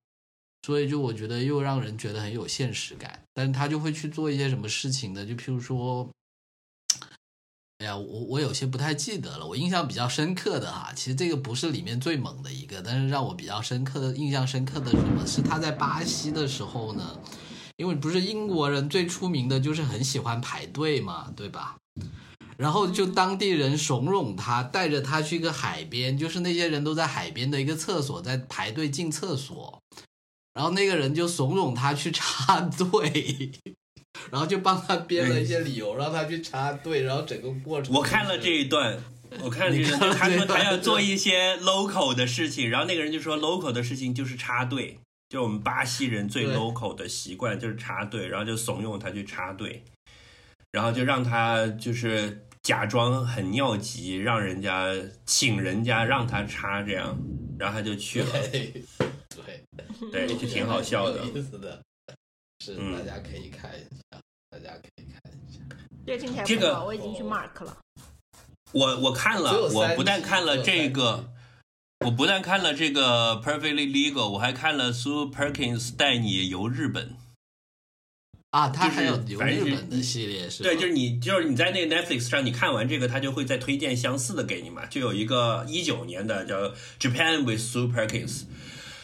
[0.68, 5.26] 所以就我觉得又让人觉得很有现实感，但是他就会去做一些什么事情呢？
[5.26, 6.08] 就譬如说。
[7.80, 9.48] 哎呀，我我有些不太记得了。
[9.48, 17.18] 我印象比较深刻的哈，其实这个不是里面最猛的一个，但是让我比较深刻的印象深刻的什么是他在巴西的时候呢？
[17.78, 21.78] 因为不是英国人最出名的就是很喜欢排队嘛，对吧？
[22.58, 29.82] 然后就当地人怂恿他，带着他去一个海边，就是那些人都在海边的一个厕所在排队进厕所，
[30.54, 33.54] 然后那个人就怂恿他去插队。
[34.32, 37.94] 然后就帮他编了一些理由，让他去插队，然后整个过程。
[37.96, 38.98] 我看了这一段，
[39.42, 49.84] 我看了这一段，他说他要做一些 local 的事情，然后那个人就说 local 的事情就是插队，就我们巴西人最 local 的习惯就是插队，然后就怂恿他去插队，
[50.72, 54.94] 然后就让他就是假装很尿急，让人家
[55.26, 57.18] 请人家让他插这样，
[57.58, 58.28] 然后他就去了。
[58.52, 58.84] 对
[60.12, 61.24] 对，就挺好笑的。
[61.26, 61.82] 意思的。
[62.64, 64.20] 是，大家可以看一下，
[64.50, 65.60] 大家可以看一下。
[66.06, 67.78] 这听起来这个我已经去 mark 了。
[68.72, 71.32] 我我看了，我不但看了这个，
[72.06, 77.16] 我不但看了这个 Perfectly Legal，我还看了 Sue Perkins 带你游日本。
[78.52, 80.64] 啊，他还有游日本的系列是？
[80.64, 84.86] 对，就是你就是你在那个 Netflix 上，你看完这个，他就会再推荐相似的给你嘛。
[84.88, 88.44] 就有一个一九年的叫 Japan with Sue Perkins。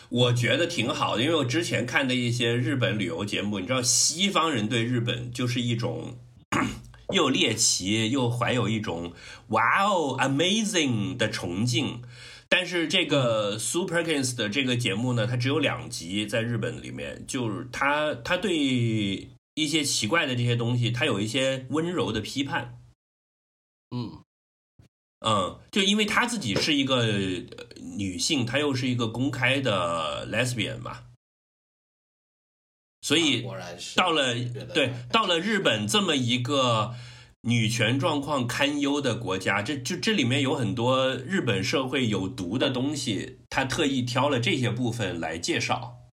[0.09, 6.17] 我觉得挺好的，因为我之前看的一些日本旅游节目，你知道，西方人对日本就是一种
[7.13, 9.13] 又猎奇又怀有一种
[9.49, 12.01] 哇哦 amazing 的崇敬。
[12.47, 18.55] 但是这个 Super Kings 的这个节目呢，它只有两集，在日本里面，就是他他对
[19.55, 22.79] 一些奇怪的这些东西，他有一些温柔的批判。
[23.89, 24.21] 嗯。
[25.25, 27.07] 嗯，就因为他自己是一个
[27.97, 31.03] 女性，她又是一个公开的 lesbian 嘛，
[33.01, 33.45] 所以
[33.95, 34.33] 到了
[34.73, 36.95] 对到了日本这么一个
[37.41, 46.09] 女权状况堪忧的国家，这就这里面有很多日本社会有毒的东西，他特意挑了这些部分来介绍，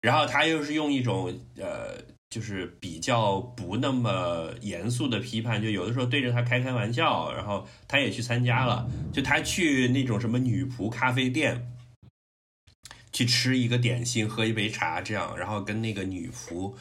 [0.00, 2.09] 然后他又是用一种呃。
[2.30, 11.74] 就是比较不那么严肃的批判，就有的时候对着他开开玩笑，然后他也去参加了，就他去那种什么女仆咖啡店，
[13.12, 16.72] 去吃一个点心，喝一杯茶，这样，然后跟那个女仆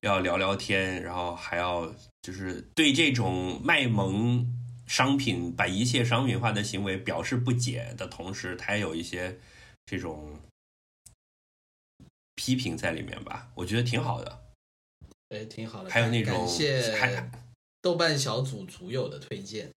[0.00, 4.46] 要聊聊天，然后还要就是对这种卖萌
[4.86, 9.38] 商品、把一切商品化的行为表示不解的同时，他也有一些
[9.84, 10.40] 这种
[12.36, 14.47] 批评在里面吧，我觉得挺好的。
[15.30, 15.90] 哎，挺好的。
[15.90, 17.30] 还有那种感谢
[17.80, 19.70] 豆瓣小组组友的推荐。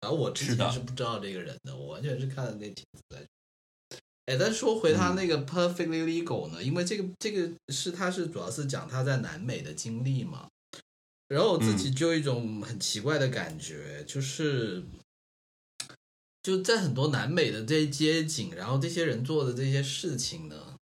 [0.00, 3.26] 然后我之前是不知道这个人的，我完全是看了那帖子。
[4.26, 10.48] 哎，但说回他那个 Perfectly Legal 呢，因为这个这个是他是主要是讲他在南美的经历嘛。
[11.28, 14.84] 然后我自己就有一种很奇怪的感觉，就是
[16.42, 20.73] 就在很多南美的这些街景，然后这些人做的这些事情呢。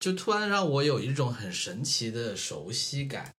[0.00, 3.32] 就突然让我有一种很神奇的熟悉感，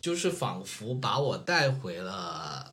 [0.00, 2.72] 就是仿佛把我带回了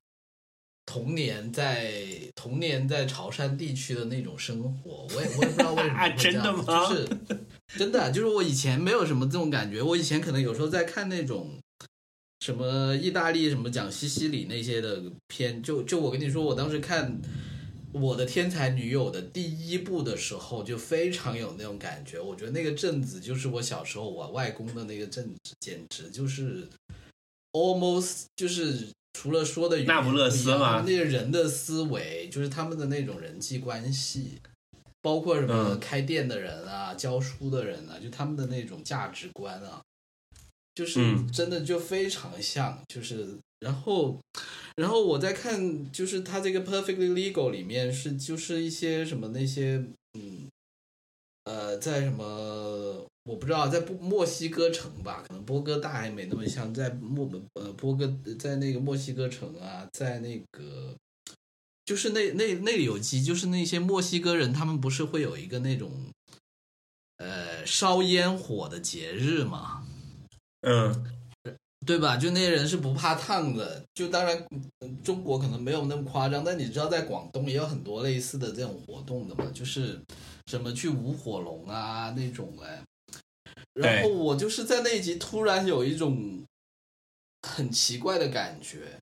[0.86, 1.94] 童年，在
[2.36, 5.08] 童年在潮汕地区的那种生活。
[5.16, 6.90] 我也我也不知道为什么 真的吗？
[6.90, 7.08] 就是
[7.78, 9.82] 真的，就是我以前没有什么这种感觉。
[9.82, 11.60] 我以前可能有时候在看那种
[12.40, 17.22] 什么意大利什么讲西西里那些的片，就就我跟你说，我当时看。
[17.92, 22.20] 我的天才女友的第一部的时候，就非常有那种感觉。
[22.20, 26.68] 我觉得那个镇子就是我小时候我外公的那个镇子，简直就是
[27.52, 34.40] almost 就是除了说的语言那不勒斯一样吗那些人的思维，就是他们的那种人际关系，
[35.02, 39.82] 包括什么嗯开店的人啊、教书的人啊，就他们的那种价值观啊，
[40.76, 43.28] 就是嗯真的就非常像，就是
[43.60, 44.20] 然后，
[44.76, 50.50] 然后我在看，就是他这个 Perfectly Legal 里面是就是一些什么那些嗯，
[51.44, 58.08] 呃，在什么我不知道，在墨墨西哥城吧，可能波哥大还没那么像，在墨呃波哥
[58.40, 60.96] 在那个墨西哥城啊，在那个
[61.86, 65.92] 就是那那那里有集，就是那些墨西哥人，他们不是会有一个那种
[67.18, 69.86] 呃烧烟火的节日嘛？
[70.62, 71.19] 嗯
[71.90, 72.18] 对吧？
[72.18, 74.46] 就那些人是不怕烫的，就当然
[74.82, 80.00] 嗯中国可能没有那么夸张，但你知道在广东也有很多类似的这种活动的嘛，就是
[80.46, 82.84] 什么去舞火龙啊那种哎。
[83.74, 86.44] 然后我就是在那一集突然有一种
[87.42, 89.00] 很奇怪的感觉，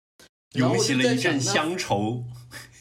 [0.53, 2.23] 涌起了一阵乡愁。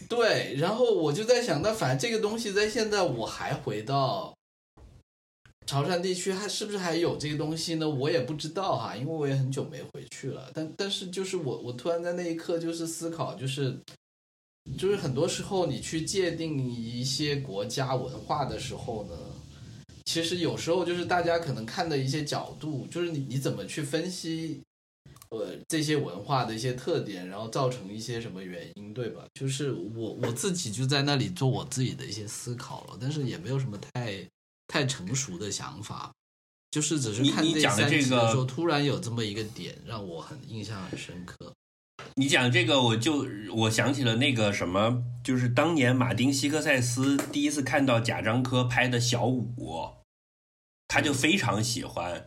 [0.09, 4.36] 对，然后我就在想，那反正这个东西在现在我还回到
[5.66, 7.88] 潮汕地区，还是不是还有这个东西呢？
[7.88, 10.50] 我也不知道哈，因为我也很久没回去了。
[10.55, 13.76] 但但是就是我我突然在那一刻就是思考，就是
[14.79, 19.16] 就是很多时候你去界定一些国家文化的时候呢，
[20.05, 24.62] 其实有时候就是大家可能看的一些角度，就是你你怎么去分析。
[25.31, 29.24] 呃，这些文化的一些特点，然后造成一些什么原因，对吧？
[29.35, 34.24] 就是我我自己就在那里做我自己的一些思考了，但是也没有什么太
[34.68, 36.12] 太成熟的想法，
[36.70, 41.52] 就是只是看这你你讲的三这个集的时候，突然有这么一个点让我很印象很深刻。
[42.14, 49.90] 你讲这个，我就我想起了那个什么，就是当年马丁·西克塞斯第一次看到贾樟柯拍的小五，
[50.88, 52.26] 他就非常喜欢，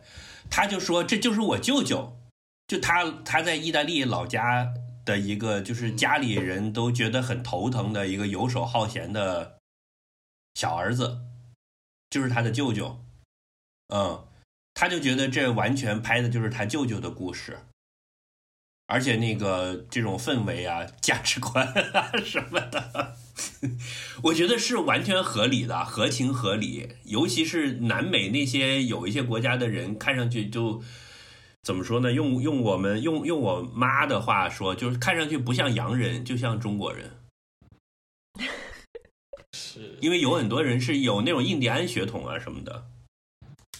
[0.50, 2.18] 他就说这就是我舅舅，
[2.66, 4.72] 就他他在意大利老家
[5.04, 9.58] 的一个，就是家里人都觉得很头疼的一个游手好闲的
[10.54, 11.18] 小儿子，
[12.10, 13.00] 就是他的舅舅，
[13.94, 14.26] 嗯，
[14.74, 17.60] 他就觉得这完全拍的就是他舅舅的故事。
[18.92, 23.16] 而且那个这种氛围啊、价值观啊 什么的，
[24.24, 26.96] 我觉得是完全合理的，合情合理。
[27.04, 30.82] 尤其是南美那些有一些国家的人，看上去就
[31.62, 32.10] 怎么说呢？
[32.10, 37.19] 用用我们用用我妈的话说，就是看上去不像洋人，就像中国人。
[39.80, 42.86] 是因为有很多人是有那种印第安血统啊什么的。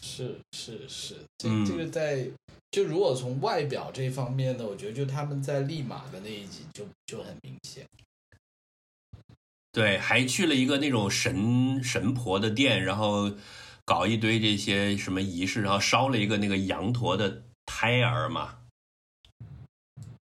[0.03, 2.29] 是是是，这嗯这个在
[2.71, 7.87] 就如果从外表这方面呢，我觉得就他们在利马的那一集就就很明显。
[9.73, 13.33] 对，还去了一个那种神神婆的店，然后
[13.85, 18.59] 搞一堆这些什么仪式，然后烧了一个那个羊驼的胎儿嘛。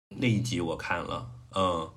[0.09, 1.90] 那一集我看了，嗯，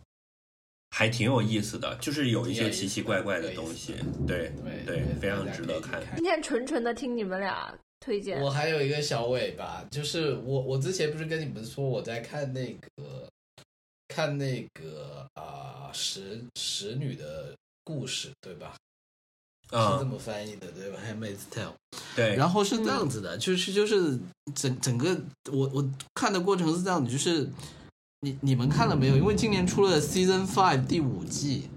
[0.91, 3.95] 还挺有意思的，就是有一些奇奇怪怪的东西，
[4.27, 6.01] 对对对，非常值得看。
[6.15, 13.29] 今天纯纯的听你们俩推荐我，还有一个小尾巴，就是我我之前不是跟你们说我在看那个
[14.09, 18.75] 看那个啊、使使女的故事，对吧？
[19.71, 21.71] 是这嗯，么翻译的，对吧？Handmaid's Tale。
[22.13, 24.19] 对，然后是这样子的，就是就是
[24.53, 25.17] 整整个
[25.49, 27.49] 我我看的过程是这样子，就是
[28.23, 29.17] 你你们看了没有？
[29.17, 31.69] 因为今年出了 Season Five 第五季，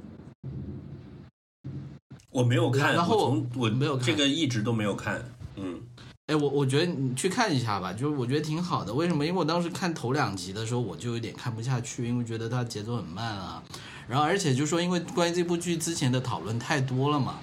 [2.28, 5.24] 我没有看，然后我我没有看这个一直都没有看，
[5.57, 5.80] 嗯
[6.26, 8.92] 哎，我我觉得你去看一下吧，就是我觉得挺好的。
[8.92, 9.24] 为什么？
[9.24, 13.62] 因为我当时看头两集的时候，我就有点看不下去，因为觉得它节奏很慢啊。
[14.07, 17.38] 然后而且就说，因为关于这部剧之前的讨论太多了嘛，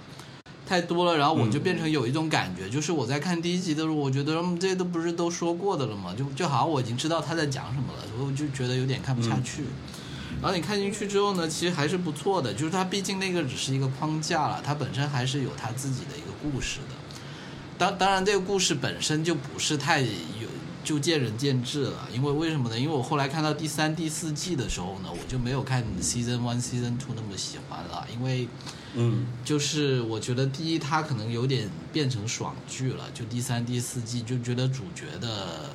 [0.71, 9.65] 太多了，然后我就变成有一种感觉，就是我在看第一集的时候，我觉得嗯，这都不是都说过的了嘛，就就好像我已经知道他在讲什么了，我就觉得有点看不下去。
[10.41, 16.95] 然后你看进去之后呢，其实还是不错的，就是它毕竟那个只是一个框架了，它本身还是有它自己的一个故事的。
[17.77, 20.47] 当当然，这个故事本身就不是太有，
[20.85, 22.07] 就见仁见智了。
[22.13, 22.79] 因为为什么呢？
[22.79, 28.47] 因为我后来看到第三、第四季的时候呢，我就没有看 season one、season two 那么喜欢了，因为
[28.95, 35.69] 嗯就是我觉得第一，它可能有点变成爽剧了，就第三、第四季就觉得主角的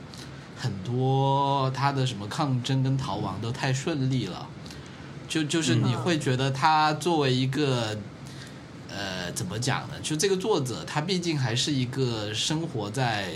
[0.57, 4.49] 很多他的什么抗争跟逃亡都太顺利了，
[5.29, 7.97] 就就是你会觉得他作为一个。
[8.89, 9.95] 呃，怎么讲呢？
[10.03, 13.35] 就这个作者，他毕竟还是一个生活在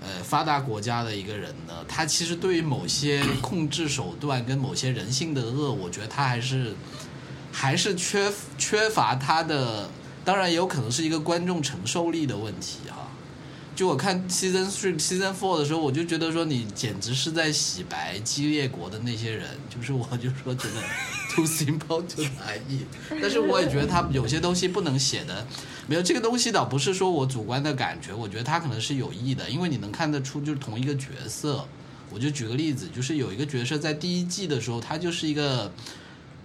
[0.00, 1.84] 呃发达国家的一个人呢。
[1.88, 6.72] 他其实对于某些控制手段跟某些人性的恶，我觉得他还是
[7.52, 9.88] 还是缺缺乏他的，
[10.24, 13.08] 当然也有可能是一个观众承受力的问题哈。
[13.74, 20.82] 就我看 season three、season four 的时候，我就觉得说你简直是在洗白激烈国的那些人，就是我就说觉得
[21.32, 23.20] too simple too naive。
[23.22, 25.46] 但是我也觉得他有些东西不能写的，
[25.86, 31.64] 没有这个东西倒不是说我主观的感觉，我觉得他可能是有意的，因为你能看得出就是同一个角色。
[32.10, 35.70] 我就举个例子，就是有一个角色在第一季的时候，他就是一个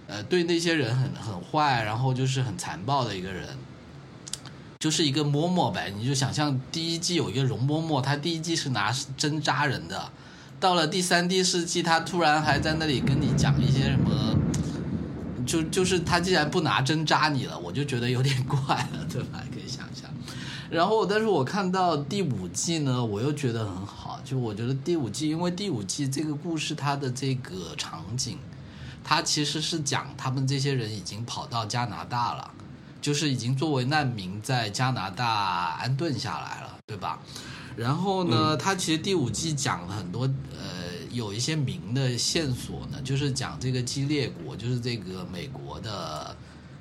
[0.06, 3.48] 呃对那些人很很坏，然后就是很残暴的一个人。
[4.78, 10.10] 就是一个嬷嬷呗，你就想象第一季有一个容嬷嬷，她第一季是拿针扎人的，
[10.60, 14.36] 到了第三、第四季，她突然还在那里跟你讲一些什么，
[15.46, 18.58] 就就是她既然不拿针扎你了，我就觉得有点怪
[18.92, 19.42] 了，对吧？
[19.50, 20.10] 可以想象。
[20.70, 28.36] 然后，但是我看到第五季呢，我又觉得很好，就我觉得第五季，因为第五季这个故事它的这个场景，
[29.04, 32.50] 它其实是讲他们这些人已经跑到加拿大了。
[33.04, 37.20] 就是已经作为难民在加拿大安顿下来了，对吧？
[37.76, 40.22] 然后呢，他其实第五季讲了很多，
[40.54, 46.34] 呃，有一些明的线索呢，就是讲这个激烈国，就是这个美国的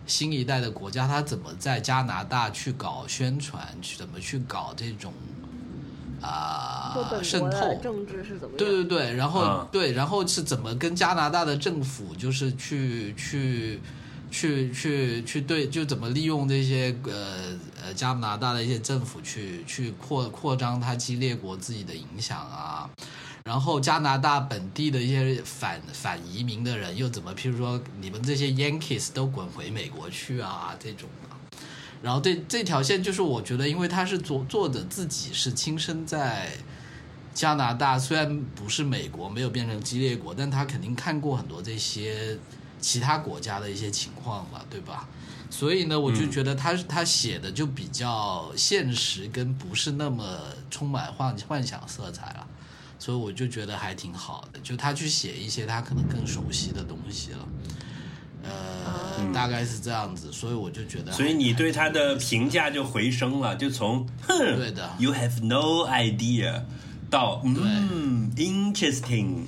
[0.07, 5.11] 新一代的国家，他怎么在加拿大去搞宣传，去怎么去搞这种
[6.23, 8.57] 啊渗透政治是怎么？
[8.57, 13.79] 对对对，然后对，然后是怎么跟加拿大的政府就是去去。
[14.35, 22.89] 去去去对，就怎么利用这些呃呃加拿大的一些政府去去扩扩张他激烈国自己的影响啊，
[23.43, 31.32] 然后加拿大本地的一些反反移民的人又怎么，譬如说你们这些 Yankees 都滚回美国去啊这种的，
[32.03, 36.51] 然后这这条线就是我觉得，因为他是作作者自己是亲身在
[37.33, 42.37] 加拿大，虽然不是美国没有变成激烈国，但他肯定看过很多这些。
[42.83, 45.07] 其他国家的一些情况吧，对吧？
[45.49, 50.37] 所以呢，我就觉得他他写的就比较现实，跟不是那么
[50.69, 52.45] 充满幻幻想色彩了，
[52.99, 54.59] 所以我就觉得还挺好的。
[54.59, 57.47] 就他去写一些他可能更熟悉的东西了，
[58.43, 66.63] 呃，大概是这样子，所以我就觉得，所以你对他的评价就回升了，就从哼，对的，You have no idea，
[67.09, 69.45] 到嗯，interesting。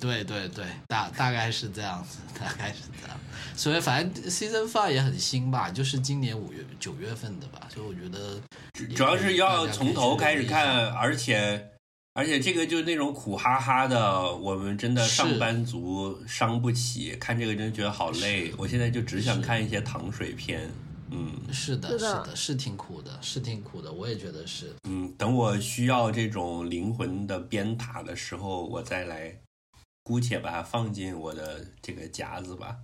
[0.00, 3.16] 对对对，大大概是这样子，大概是这样。
[3.56, 7.66] 所以反正 season five 也很新吧，就是今年五月九月份的吧。
[7.74, 8.40] 所以我觉得
[8.94, 11.68] 主要是要从头开始看，而且
[12.18, 17.14] 而且这个就是那种苦哈哈的，我们真的上班族伤不起。
[17.14, 20.68] 看这个真的觉得好累，我现在就只想看一些糖水片。
[21.12, 24.74] 嗯，是的，是的，是挺苦的，是挺苦的，我也觉得是。
[24.88, 29.38] 嗯，等我需要这种灵魂的鞭挞的时候，我再来。
[30.02, 32.78] 姑且把它放进我的这个夹子吧。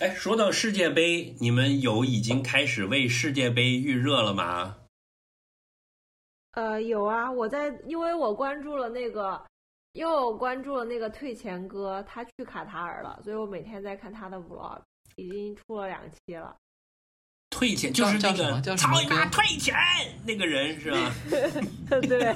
[0.00, 4.78] 哎，说到世界杯，你们有已经开始为世界杯预热了吗？
[6.56, 9.38] 呃，有啊，我在，因为我关注了那个，
[9.92, 14.80] 因为我关注了那个退钱哥，他去卡塔尔了，所以我每天在看他的 vlog，
[15.16, 16.56] 已经出了两期了。
[17.50, 19.74] 退钱就是那个操你妈退钱
[20.26, 21.12] 那个人是吧？
[22.08, 22.34] 对。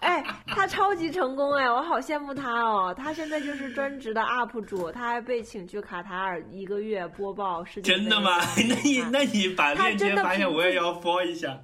[0.00, 2.92] 哎，他超级成功哎，我好羡慕他哦！
[2.92, 7.94] 他现在就是专职的 UP 主，他还被请去卡塔尔一个月播报世界。
[7.94, 8.38] 真的吗？
[8.68, 11.58] 那你那你把链接发现，我也要 follow 一下。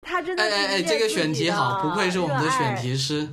[0.00, 3.28] 他真的哎哎哎，这个选题好，不愧是我们的选题师。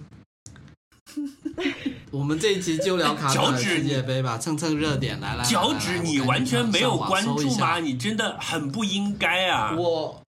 [2.12, 5.44] 我们这一期就聊卡塔尔世界杯吧，蹭蹭热点来来。
[5.44, 7.80] 脚趾，你完全没有关注吗？
[7.80, 9.76] 你真的很不应该啊！
[9.76, 10.20] 我。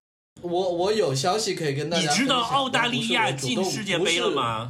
[0.42, 2.12] 我我有消息可以跟大家。
[2.12, 4.70] 你知道澳大利亚进世界杯了吗？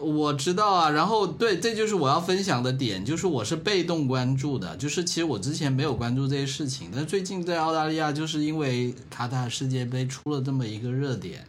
[0.00, 11.46] 我知道啊，然后对，这就是我要分享的点，就是我是被动关注的，就是其实我之前没有关注这些事情，但最近在澳大利亚，就是因为卡塔尔世界杯出了这么一个热点，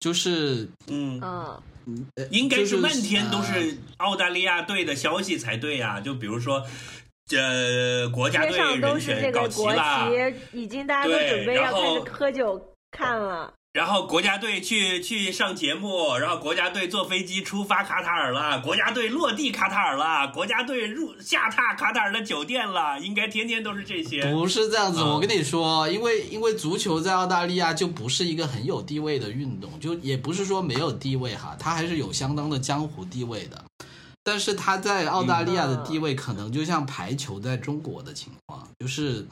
[0.00, 1.20] 就是嗯
[1.86, 6.66] 嗯，应该是漫天都是澳大利亚队的消息才对呀，就比如说。
[7.30, 10.10] 这国家队人选搞齐了，
[10.50, 13.52] 已经大家都准备要开始喝酒看了。
[13.78, 24.32] 然后国家队去去上节目，然后国家队坐飞机出发卡塔尔了，国家队落地卡塔尔了，国家队入下榻卡塔尔的酒店了，应该天天都是这些。
[24.32, 33.62] 不是这样子，我跟你说，因为因为足球在澳大利亚就不是一个很有地位的运动，就也不是说没有地位哈，它还是有相当的江湖地位的。
[34.24, 39.24] 但是他在澳大利亚的地位可能就像排球在中国的情况，就是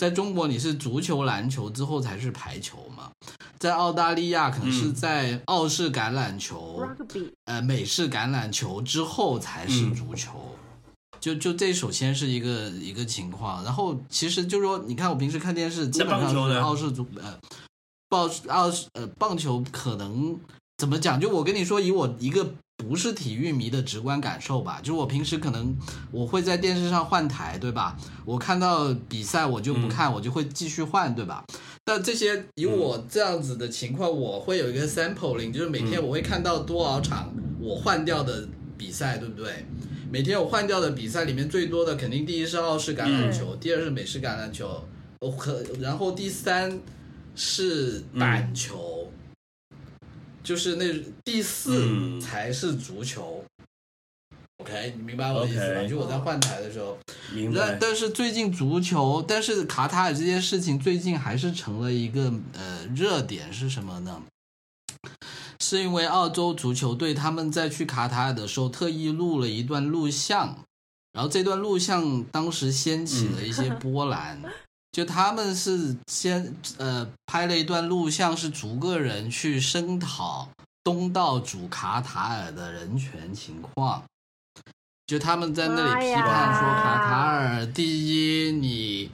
[0.00, 3.10] 在中国你是足球、篮球之后才是排球嘛，
[3.58, 6.82] 在澳大利亚可能是在澳式橄榄球、
[7.44, 10.56] 呃美式橄榄球之后才是足球。
[11.20, 17.38] 就就这首先是一个一个情况，然后其实就是说，你看我平时看电视，基本上是澳式足呃，
[18.08, 20.34] 棒澳呃棒球可能
[20.78, 21.20] 怎么讲？
[21.20, 25.76] 就我跟你说，以我一个不是体育迷的直观感受吧，就是我平时可能
[26.10, 27.96] 我会在电视上换台，对吧？
[28.24, 31.44] 我看到比赛我就不看，我就会继续换，对吧？
[31.84, 39.66] 但这些以我这样子的情况，我会有一个 sampling，就是每天我会看到多少场我换掉的比赛，对不对？
[40.10, 44.84] 每天我换掉的比赛里面最多的肯定第一是澳式橄榄球，第二是美式橄榄球，
[45.20, 46.80] 我可然后第三
[47.36, 48.99] 是板球，
[50.42, 50.92] 就是那
[51.24, 53.44] 第四嗯才是足球。
[54.58, 56.98] OK，你明白我的意思吧 OK 就我在换台的时候，
[57.32, 57.58] 明白。
[57.58, 64.22] 但但是最近足球，但是卡塔尔这件事情最近还是成了一个呃热点是什么呢？
[65.60, 70.58] 是因为澳洲足球队他们在去卡塔尔的时候特意录了一段录像，
[71.12, 74.42] 然后这段录像当时掀起了一些 波澜。
[74.92, 80.48] 就他们是先呃拍了一段录像，是逐个人去声讨
[80.82, 84.02] 东道主卡塔尔的人权情况。
[85.06, 89.10] 就他们在那里批判说，卡塔尔第一，你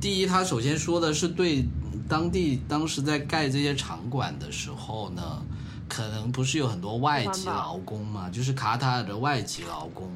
[0.00, 1.66] 第一，他首先说的是对
[2.08, 5.42] 当地当时在盖这些场馆的时候呢，
[5.90, 10.08] 可能不是有很多外籍劳工嘛，就是卡塔尔的外籍劳工，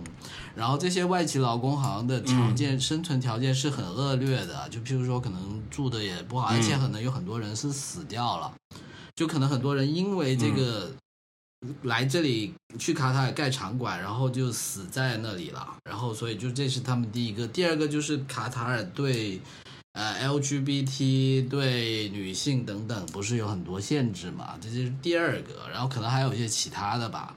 [0.54, 8.54] 然后这些外籍劳工好像的条件、生存条件是很恶劣的，就譬如说可能住的也不好，而且可能有很多人是死掉了，
[9.16, 10.92] 就可能很多人因为这个。
[11.84, 15.66] 来这里去卡塔尔盖场馆，然后就死在那里了。
[15.84, 17.46] 然后，所以就这是他们第一个。
[17.48, 19.40] 第二个就是卡塔尔对
[19.94, 24.56] 呃 LGBT 对女性等等不是有很多限制嘛？
[24.60, 25.68] 这就是第二个。
[25.72, 27.34] 然后可能还有一些其他的吧。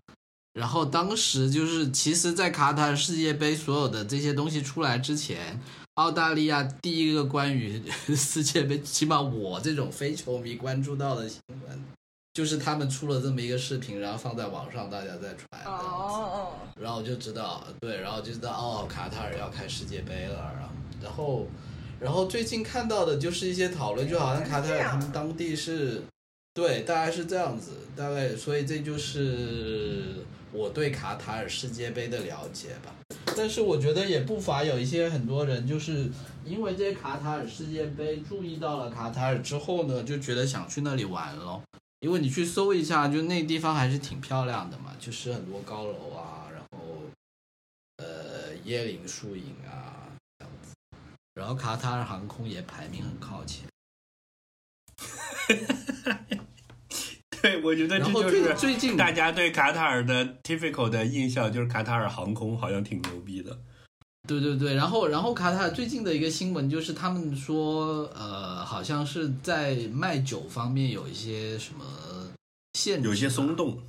[0.53, 5.59] 然后当时就是，其实，在卡塔尔世界杯所有的这些东西出来之前，
[5.95, 7.81] 澳大利亚第一个关于
[8.15, 11.83] 世界杯，起码我这种非球迷关注到的新闻。
[12.33, 20.69] 就是他们出了这么一个视频，然后放在网上，大家在传，哦哦然后我就知道，对，然后就知道哦，卡塔尔要开世界杯了，然后，
[21.01, 21.47] 然后，
[21.99, 26.03] 然后最近看到的就是一些讨论，就好像卡塔尔他们当地是，
[26.53, 32.93] 对，大概是这样子，大概，所以这就是我对卡塔尔世界杯的了解吧。
[33.35, 36.09] 但是我觉得也不乏有一些很多人，就是
[36.45, 41.61] 因为这些卡塔尔世界杯注意到了卡塔尔之后呢，就觉得想去那里玩咯。
[41.99, 47.01] 因为你去搜一下，就那地方还是挺漂亮的嘛，就是很多高楼啊，然后
[47.97, 50.06] 呃椰林树影啊。
[51.37, 53.67] 然后卡塔尔航空也排名很靠前。
[57.39, 63.59] 对，我觉得这就是最近大家对卡塔尔的 typical 的印象，就是卡塔尔航空好像挺牛逼的。
[64.27, 71.85] 对对对，然后然后卡塔尔最近的一个新闻就是他们说，呃，好像是在卖酒方面有一些什么
[72.73, 73.55] 限制，有些松。
[73.55, 73.79] 动。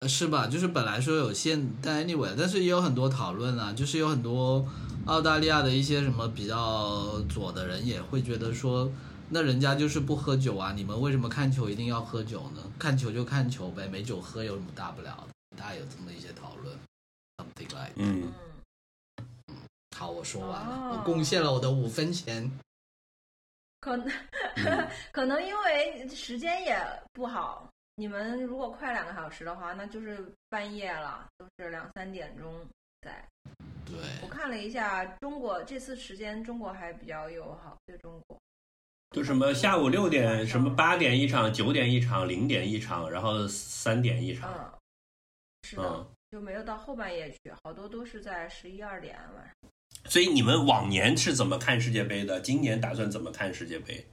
[0.00, 0.46] 呃是吧？
[0.48, 4.68] 就是本来说有限，但 anyway，但是也有很多讨论啊，就是有很多
[5.06, 8.90] 澳大利亚的一些什么比较左的人也会觉得说，
[9.28, 12.62] 那人家就是不喝酒啊，你们为什么看球一定要喝酒呢？
[12.78, 15.56] 看球就看球呗，没酒喝有什么大不了的？
[15.58, 16.74] 大家有这么一些讨论
[17.36, 17.92] ，something like。
[17.96, 18.32] 嗯，
[19.48, 19.56] 嗯，
[19.96, 22.50] 好，我说完了，哦我贡献了我的五分钱。
[23.80, 24.08] 可能
[24.56, 26.78] 嗯 可能因为时间也
[27.12, 27.68] 不好。
[27.96, 32.52] 你们如果快两个小时的话，那就是半夜了，都是两三点钟
[33.04, 33.24] 在。
[33.84, 38.38] 对，我看了一下，中国这次时间中国还比较友好，对中国。
[39.10, 44.50] 就什么下午六点，什么八点一场，九点一场，零点一场，然后三点一场。
[44.52, 44.72] 嗯，
[45.62, 49.70] 是的，嗯，就没有到后半夜去，好多都是在十一二点晚上。
[50.10, 52.40] 所以你们往年是怎么看世界杯的？
[52.40, 54.04] 今年打算怎么看世界杯？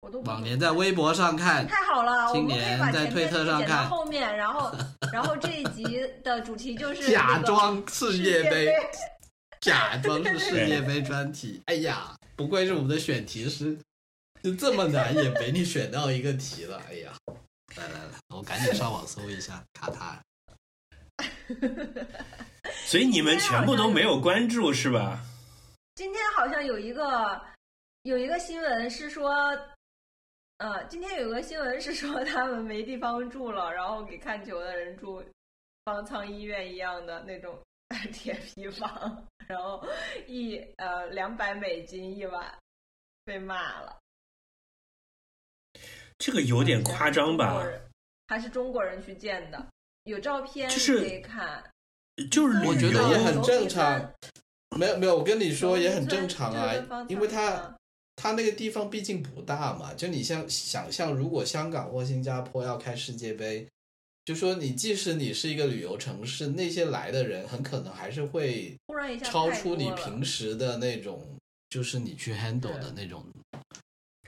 [0.00, 4.72] 我都往年在微博上看，太好了，今年在推特上看后面，然后
[5.12, 5.84] 然后这一集
[6.22, 8.72] 的主题就是假装世界杯杯，
[9.60, 11.60] 假装是世界杯专题。
[11.66, 13.76] 哎呀，不愧是我们的选题师，
[14.42, 16.80] 就这么难也被你选到一个题了。
[16.88, 17.12] 哎呀，
[17.76, 20.18] 来来来，我赶紧上网搜一下卡塔尔。
[22.86, 25.18] 所以你们全部都没有关注是吧？
[25.96, 27.40] 今天好像有一个
[28.04, 29.34] 有一个新闻是说，
[30.58, 35.22] 呃，今天有个新闻是说他们没地方住了，然后给看球的人住
[35.84, 37.56] 方舱医院一样的那种
[38.12, 39.86] 铁皮房，然后
[40.26, 42.52] 一呃两百美金一晚，
[43.24, 43.96] 被骂了。
[46.18, 47.64] 这个有点夸张吧？
[48.26, 49.64] 还是中国人去建的，
[50.02, 51.62] 有照片就是可以看。
[52.32, 54.12] 就是我觉得也很正常。
[54.76, 56.74] 没有没有，我跟你说也很正常啊
[57.08, 57.77] 因为它法
[58.20, 63.64] 它那个地方毕竟不大嘛，就你像想象，如果香港或新加坡要开世界杯，
[64.24, 71.24] 就说你即使你是一个旅游城市，那些来的人很可能还是会忽然一下超出你平时的那种，
[71.70, 73.24] 就是你去 handle 的那种，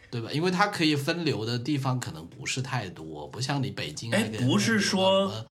[0.09, 0.31] 对吧？
[0.33, 5.45] 因为它可以分流的地方可能不是太多，不像你北京哎那个不是说，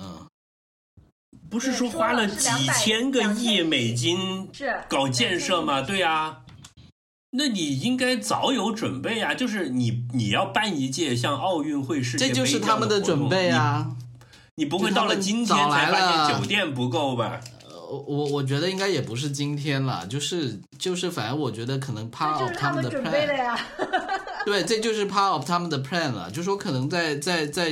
[0.00, 0.26] 嗯，
[1.48, 2.48] 不是说花了几
[2.80, 5.80] 千个亿美金是搞建设吗？
[5.80, 6.41] 对啊，
[7.34, 9.34] 那你应该早有准备啊！
[9.34, 13.96] 就是你你要办一届像奥运会、世界杯这就是他们的准备啊。
[14.54, 14.64] 你！
[14.64, 17.40] 你不会到了今天才发了现酒店不够吧？
[17.90, 23.58] 我我我觉得应该也不是今天了，就是就是，反正我觉得可能 part of 是他们的准备的 plan，呀。
[24.44, 26.30] 对，这就是 part of 他们的 plan 了。
[26.30, 27.70] 就说可能在在在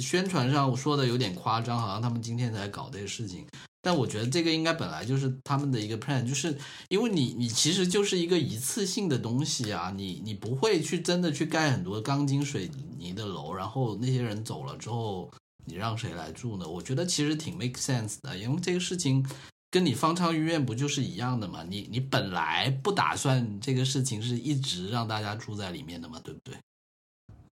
[0.00, 3.44] 宣传上说的有点夸张，好像他们今天才搞这个事情。
[3.82, 6.56] 但我觉得这个应该本来就是他们的一个 plan，就是
[6.88, 15.30] 因为你你其实就是一个一次性的东西啊，你你不会去真的去盖很多钢筋水泥的楼，然后那些人走了之后，
[15.64, 16.68] 你让谁来住呢？
[16.68, 19.26] 我觉得其实挺 make sense 的，因为这个事情
[19.70, 21.64] 跟你方舱医院不就是一样的嘛？
[21.68, 26.54] 你你本来不打算这个事情是一直让大家住在里面的嘛，对不对？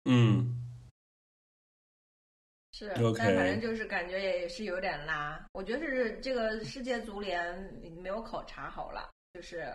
[0.06, 0.56] 嗯，
[2.78, 5.40] 是但反正就是感觉也是有点拉。
[5.54, 7.74] 我觉得是这个世界足联
[8.04, 9.74] 没有考察好了，就是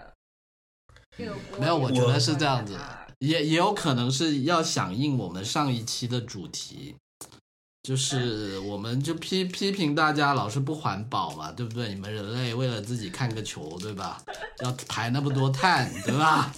[1.16, 2.78] 这个锅没有，我觉得是这样子
[3.20, 6.94] 也也有可能是要响应我们上一期的主题，
[7.82, 11.88] 就是我们就批批评大家老是不环保嘛，对不对？
[11.88, 14.22] 你们人类为了自己看个球，对吧？
[14.62, 16.52] 要排那么多碳，对吧？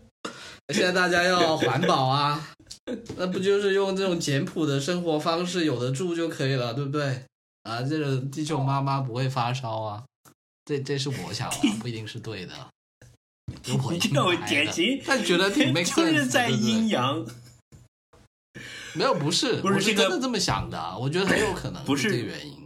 [0.72, 2.42] 现在大家要环保啊，
[3.16, 7.24] 那不就是用这种简朴的生活方式有的住就可以了，对不对？
[7.62, 10.04] 啊，这个地球妈妈不会发烧啊，
[10.66, 12.52] 这这是我想的，不一定是对的。
[13.62, 17.26] 就我 这种硬排的典型但觉得挺 make 就是在阴阳。
[18.92, 22.64] 没有，不是，我不是这个真的这么想的，我觉得很有可能不是这个原因。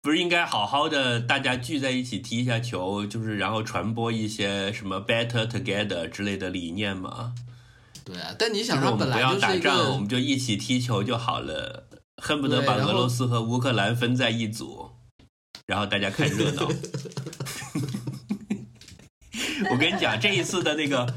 [0.00, 7.34] 不是应该好好的大家聚在一起踢一下球，就是然后传播一些什么 better together 之类的理念吗？
[8.04, 11.88] 对啊，但你想，它本是我们不要来就是一打仗，我们就一起踢球就好了，
[12.22, 14.90] 恨不得把俄罗斯和乌克兰分在一组，
[15.66, 16.68] 然后大家看热闹。
[19.70, 21.14] 我跟你讲，这一次的那个，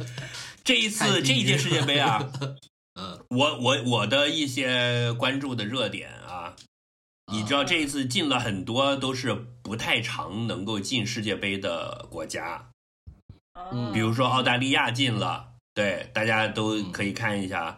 [0.63, 2.31] 这一次这一届世界杯啊，
[2.99, 6.55] 嗯，我我我的一些关注的热点啊，
[7.31, 9.33] 你知道这一次进了很多都是
[9.63, 12.69] 不太常能够进世界杯的国家，
[13.71, 14.27] 嗯比如说。
[14.27, 17.77] 澳大利亚进了，对，大家都可以看一下。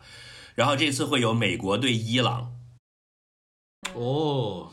[0.55, 2.55] 然后这次会有美国对伊朗，
[3.93, 4.71] 哦，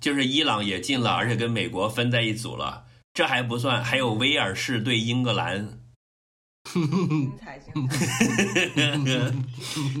[0.00, 2.86] 就是伊朗也进了，而且跟美国分在一组了。
[3.12, 5.80] 这还不算，还有威尔士对英格兰，
[6.72, 7.96] 精彩精彩。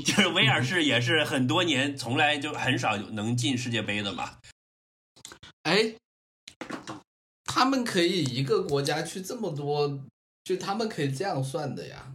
[0.02, 4.38] 就是威尔士也是很多年从来就很少能进世界杯的嘛。
[5.64, 5.94] 哎，
[7.44, 10.00] 他们可以一个国家去这么多，
[10.42, 12.14] 就他们可以这样算的呀，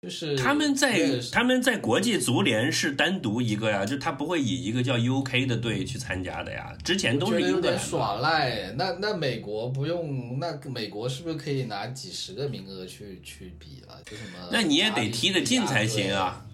[0.00, 7.78] 就是他们在他们在国际足联是单独一个呀，就他不会以一个叫 UK 的队去参加的呀，之前都是英格兰。
[7.78, 8.72] 耍赖。
[8.76, 14.00] 那那美国不用，那美国是不是可以拿几十个名额去去比了？
[14.04, 14.48] 就什么？
[14.52, 16.44] 那你也得踢得进才行啊！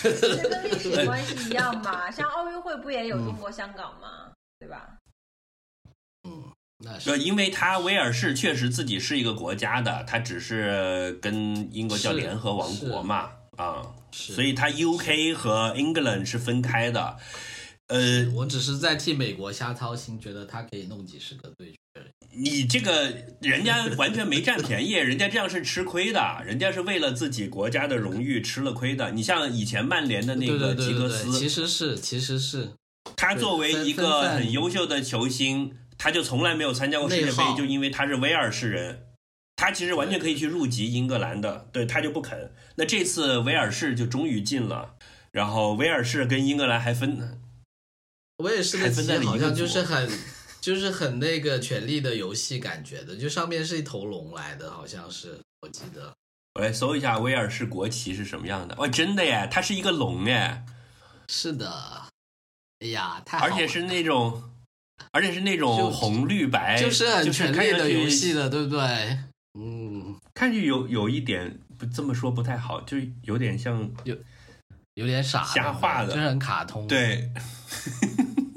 [0.00, 0.10] 这
[0.48, 4.30] 跟历史 关系一样嘛， 像奥运会不也有中国香港吗？
[4.60, 4.98] 对吧？
[6.84, 13.82] 那是呃，因为他威尔士确实自己是一个国家的，他只是跟英国叫联合王国嘛，啊，
[14.12, 17.16] 所以他 UK 和 England 是分开的。
[17.88, 21.78] 呃，我只是在替美国瞎操心，觉得他可以弄几十个队去。
[22.36, 29.12] 你这个人家完全没占便宜，人家这样是吃亏的，人家是为了自己国家的荣誉吃了亏的。
[29.12, 32.70] 你像以前曼联的那个对对对对，吉格斯，其实是其实是
[33.14, 39.06] 他作为一个很优秀的球星，他就从来没有参加过世界杯，就因为他是威尔士人。
[39.56, 42.52] 他其实完全可以去入籍英格兰的，对他就不肯。
[42.74, 44.96] 那这次威尔士就终于进了，
[45.30, 47.40] 然后威尔士跟英格兰还分，
[48.36, 50.10] 威尔士的还分在好像就是很
[50.60, 56.12] 就是很那个权力的游戏感觉的，就上面是一头龙来的，好像是我记得。
[56.56, 58.74] 我来搜一下威尔士国旗是什么样的。
[58.76, 60.62] 哦，真的耶，它是一个龙耶，
[61.28, 62.06] 是的，
[62.80, 64.53] 哎呀，太好而且是那种，
[65.10, 69.18] 而且是那就种红绿白，就是很权力的游戏的，对不对？
[69.58, 74.16] 嗯，看上去有有一点不这么说不太好，就有点像有
[74.94, 77.30] 有点傻，瞎画的就是很卡通。，对。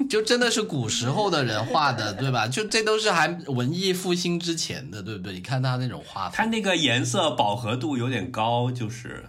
[0.08, 2.48] 就真的是古时候的人画的，对吧？
[2.48, 5.34] 就这都是还文艺复兴之前的，对不对？
[5.34, 9.26] 你看他那种画法，它那个颜色饱和度有点高，就是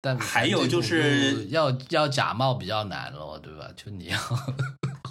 [0.00, 3.68] 但还有就是要要假冒比较难咯，对吧？
[3.76, 4.18] 就你要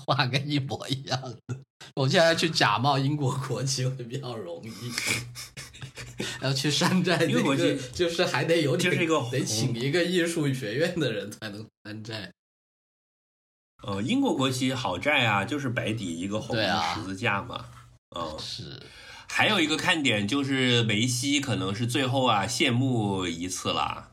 [0.10, 1.56] 画跟一模一样的，
[1.94, 4.72] 我现在去假冒英国国旗会比较容易。
[6.42, 12.32] 要去山寨英国那个国旗就是还得有点就是一个得请一个艺术学院的人才能山寨。
[13.84, 17.66] 呃，英国国旗好寨啊，就是白底一个红十字架嘛。
[18.16, 18.82] 嗯，是，
[19.30, 24.12] 还有一个看点就是梅西可能是最后啊谢幕一次了，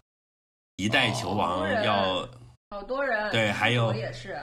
[0.77, 2.29] 一代球王哦要、
[2.71, 4.39] 好多人对还有我也是，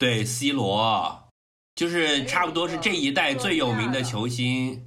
[0.00, 1.28] 对 C 罗，
[1.76, 4.84] 就是差不多是这一代最有名的球星。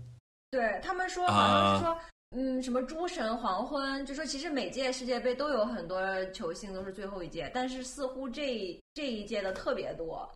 [0.49, 1.97] 对他们说好像是说。
[2.35, 6.01] 嗯，什么诸神黄昏，就说其实每届世界杯都有很多
[6.31, 10.27] 球星都是最后一届，但是似乎这这一届的特别多，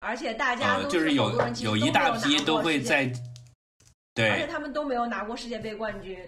[0.00, 3.08] 而且大家呃，都就是有有一大批都会在，
[4.12, 6.18] 对而且，他们都没有拿过世界杯冠军，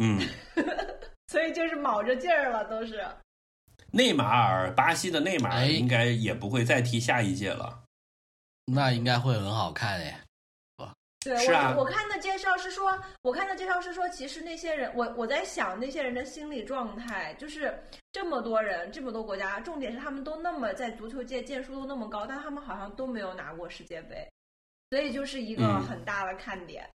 [0.00, 0.18] 嗯，
[1.30, 3.06] 所以就是卯着劲儿了，都是。
[3.92, 7.84] 内马尔，巴西的内马尔哎应该也不会再踢下一届了。
[8.66, 10.20] 那应该会很好看哎。
[11.20, 17.76] 对是啊我，我看的介绍是说，我看的介绍是说，其实那些人，我我在想那些人的心理状态，就是
[18.12, 24.30] 这么多人，这么多国家，重点是他们都那么在足球界建树都那么高，但他们好像都没有拿过世界杯，
[24.90, 26.88] 所以就是一个嗯很大的看点。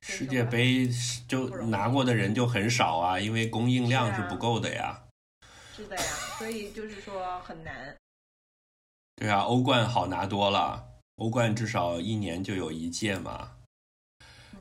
[0.00, 0.88] 世界杯
[1.28, 5.03] 就拿过的人就很少啊，因为供应量是不够的呀。
[5.76, 6.02] 是的呀，
[6.38, 7.96] 所以就是说很难。
[9.16, 10.84] 对啊，欧冠好拿多了，
[11.16, 13.56] 欧冠至少一年就有一届嘛。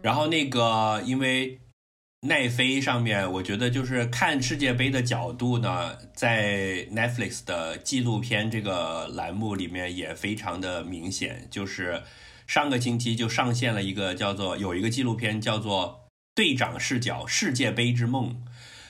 [0.02, 1.62] 然后那个，因为
[2.22, 11.48] 奈飞上面，我觉得就是看世界杯的角度呢，在 Netflix 的纪录片这个栏目里面也非常的明显。
[11.52, 12.02] 就是
[12.48, 18.32] 上个星期就上线了一个叫做有一个纪录片叫做《队长视角：世界杯之梦》，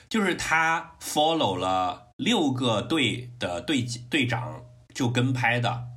[0.08, 5.88] 就是他 follow 了六个队的队队长就跟拍的，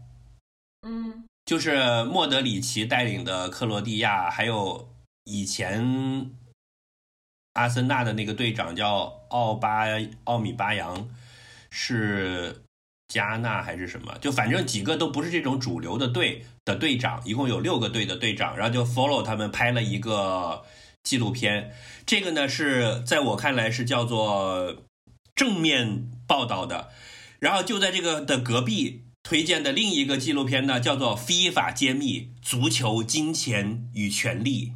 [0.81, 4.89] 嗯就是莫德里奇带领的克罗地亚，还有
[5.23, 6.31] 以前
[7.53, 9.85] 阿森纳的那个队长叫奥巴
[10.25, 11.07] 奥米巴扬，
[11.69, 12.63] 是
[13.07, 14.17] 加纳还是什么？
[14.19, 20.65] 就反正几个都不是这种主流的队的队长，一共有六个队的队长，然后就 follow 他们拍了一个
[21.03, 21.73] 纪录片。
[22.05, 24.75] 这个呢是在我看来是叫做
[25.37, 26.89] 正面报道的，
[27.39, 34.69] 然后就在这个的隔壁推荐的另一个纪录片呢，叫做《非法揭秘：足球、金钱与权力》，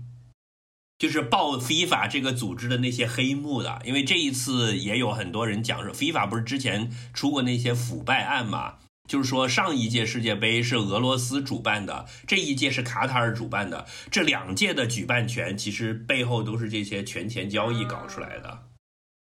[0.99, 3.81] 就是报非法这个组织的那些黑幕的。
[3.83, 8.75] 因为这一次也有很多人讲说非法不是之前出过那些腐败案嘛？
[9.09, 18.70] 就是说，上一届世界杯是俄罗斯主办的，这一届是卡塔尔主办的，这两届的举办权其实背后都是这些权钱交易搞出来的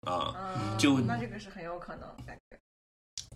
[0.05, 0.35] 啊。
[0.57, 2.09] 嗯，就那这个是很有可能。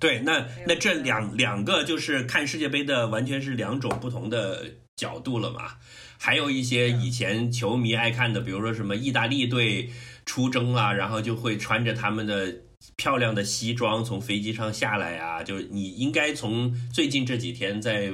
[0.00, 4.64] 对，那那这两两个就是看世界杯的，完全是两种不同的
[4.94, 5.76] 角度了嘛。
[6.18, 9.90] 还有一些以前球迷爱看的，比如说什么意大利队
[10.24, 12.62] 出征啦，然后就会穿着他们的
[12.96, 18.12] 漂亮的西装从飞机上下来啊、就你应该从最近这几天在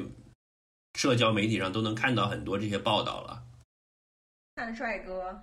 [0.99, 3.43] 社交媒体上都能看到很多这些报道了。
[4.57, 5.43] 看帅哥，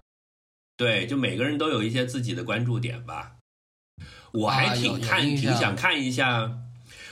[0.82, 3.34] 对，就每个人都有一些自己的关注点吧。
[4.32, 6.58] 我还挺看、挺想看一下，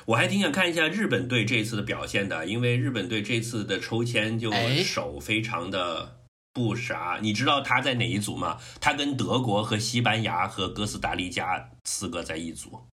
[0.08, 6.18] 我还挺想看一下日本队这次的表现的，因为日本队这次的抽签就哎手非常的
[6.52, 7.20] 不啥。
[7.22, 8.58] 你知道他在哪一组吗？
[8.82, 12.88] 他跟德国和西班牙和哥斯达黎加四个在一组。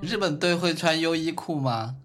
[0.00, 1.96] 日本队会穿优衣库吗？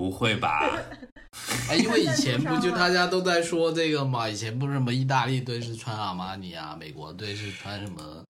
[0.00, 0.66] 不会吧？
[1.68, 4.26] 哎，因为以前不就大家都在说这个嘛？
[4.26, 8.24] 以前不是什么意大利队是穿阿玛尼啊，美国队是穿什么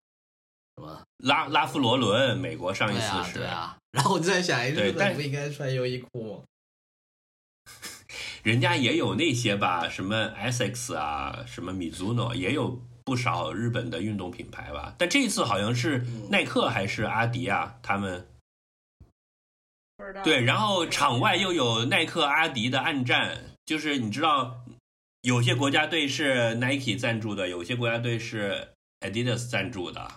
[0.76, 1.00] 什么？
[1.20, 3.38] 拉拉夫罗伦，美国上一次是。
[3.38, 3.78] 对啊。
[3.92, 6.44] 然后我就在想，日本不应该穿优衣库吗？
[8.42, 14.96] 人家也有那些吧，什么 Essex 啊，什么 Mizuno，也有不少日本的运动品牌吧。
[14.98, 18.28] 但这一次好像是耐克还是阿迪啊，他们
[20.24, 24.58] 对，然后场外又有耐克、阿迪的暗战，就是你知道，
[25.22, 28.70] 有些国家队是 Nike 赞助的，有些国家队是
[29.02, 30.10] Adidas 赞助的。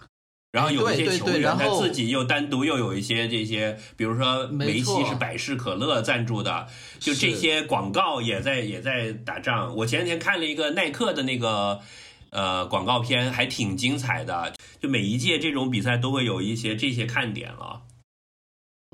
[0.52, 6.68] 然后有一些球员他自己又单独又有一些这些，比如说梅西是百事可乐赞助的，
[6.98, 9.74] 就这些广告也在也在打仗。
[9.76, 11.80] 我前两天看了一个耐克的那个
[12.28, 14.52] 呃广告片，还挺精彩的。
[14.78, 17.80] 就每一届这种比赛都会有一些这些看点了。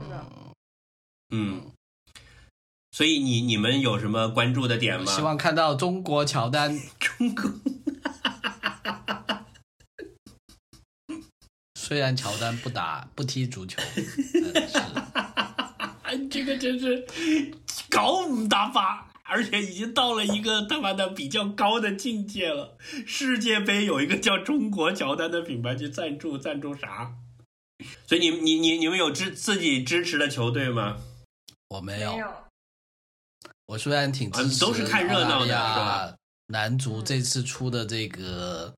[0.00, 0.24] 是的，
[1.30, 1.72] 嗯，
[2.90, 5.12] 所以你你们有什么关注的点吗？
[5.12, 6.78] 希望看到中国乔丹。
[6.98, 7.50] 中国
[11.74, 13.80] 虽然乔丹不打不踢足球，
[16.02, 17.06] 但 是这个真是
[17.88, 22.76] 高五大发，而且已经到了一个他妈的比较高的境界了。
[23.06, 27.14] 世界杯有一个叫中国乔丹的品牌去赞助，赞助啥？
[28.06, 30.98] 所以你你你你们有支自己支持的球队吗？
[31.68, 32.12] 我没有。
[32.12, 32.32] 没有。
[33.66, 36.16] 我虽然挺支持啊都是看热闹的澳大利亚是吧
[36.46, 38.74] 男足这次出的这个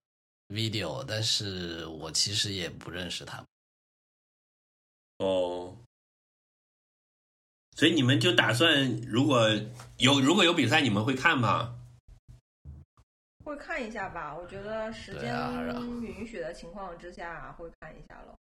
[0.49, 3.47] video，但是我其实也不认识他们。
[5.19, 5.77] 哦，
[7.77, 9.49] 所以你们就打算如果
[9.99, 11.77] 有如果有比赛，你们会看吗？
[13.45, 15.33] 会看一下吧，我觉得时间
[16.03, 18.37] 允许的情况之下会看一下了。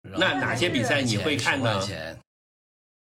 [0.00, 2.18] 那哪些比赛你会看呢10块钱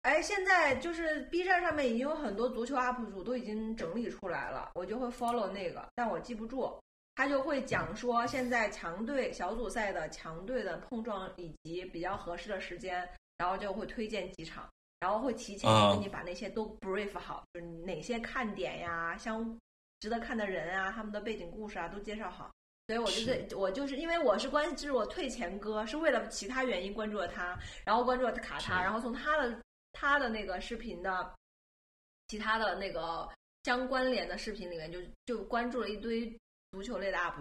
[0.07, 6.73] 哎，现在就是 B 站上面已经有很多足球 UP 主都已经整理出来了，我就会 follow 那个，但我记不住。
[7.15, 13.05] 他就会讲说现在强队小组赛的强队的碰撞以及比较合适的时间，
[13.37, 14.69] 然后就会推荐几场，
[15.01, 19.59] 然后会提前啊给你把那些都 brief 好，就是哪些看点呀、相
[19.99, 22.49] 值得看的人啊、他们的背景故事啊都介绍好。
[22.87, 29.59] 所以我就是我就是因为我是关就是我退钱哥，是为了其他原因关注了他，然后关注了卡塔，然后从他的
[29.99, 31.33] 他的那个视频的
[32.27, 33.27] 其他的那个
[33.63, 36.31] 相关联的视频里面就，就关注了一堆
[36.71, 37.33] 足球类的 UP，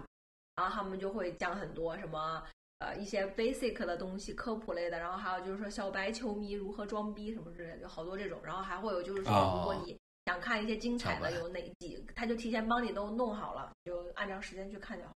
[0.55, 2.43] 然后他们就会讲很多什么
[2.79, 9.95] 呃一些 basic 的东西，科普类的，然后还有就是说小白球迷如何装逼什么之类的，就好多这种，然后还会有就是说哦如果你
[10.25, 15.13] 想看一些精彩的有哪几，他就提前帮你都弄好了，就按照时间去看就好，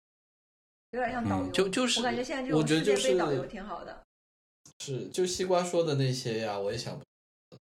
[0.91, 4.05] 有点像导游，嗯就就是我感觉现在这种世我觉得就是界杯导游挺好的。
[4.81, 7.05] 是，就西瓜说的那些呀，我也想不。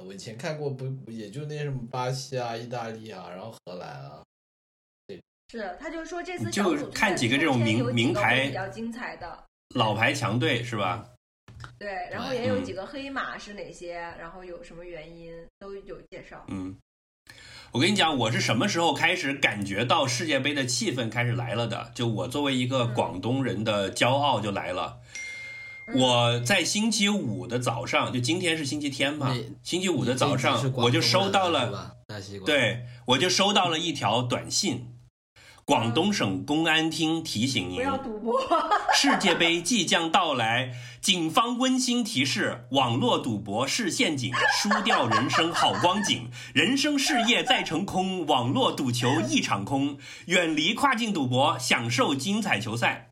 [0.03, 4.23] 我以前看过不，也就那什么巴西啊、意大利啊，然后荷兰啊，
[5.07, 9.43] 对是，他就说这次就看几个这种名名牌比较精彩的，
[9.75, 11.07] 老牌强队是吧？
[11.79, 16.45] 对，然后也有嗯几个黑马是哪些，然后有什么原因都有介绍。
[16.49, 16.75] 嗯，
[17.71, 21.91] 我跟你讲，我是什么时候开始感觉到世界杯的气氛开始来了的？
[21.95, 24.99] 就我作为一个广东人的骄傲就来了。
[25.01, 25.24] 嗯
[25.93, 31.97] 我在星期五的早上，就今天是星期天嘛，星期五的早上我就收到了，
[32.45, 34.87] 对我就收到了一条短信，
[35.63, 37.75] 广东省公安厅提醒您。
[37.75, 38.41] 不，要赌博，
[38.95, 53.11] 世界杯即将到来，警方温馨提示：网络赌博是陷阱，输掉人生好光景， 人生事业再成空，网络赌球一场空，远离跨境赌博，享受精彩球赛。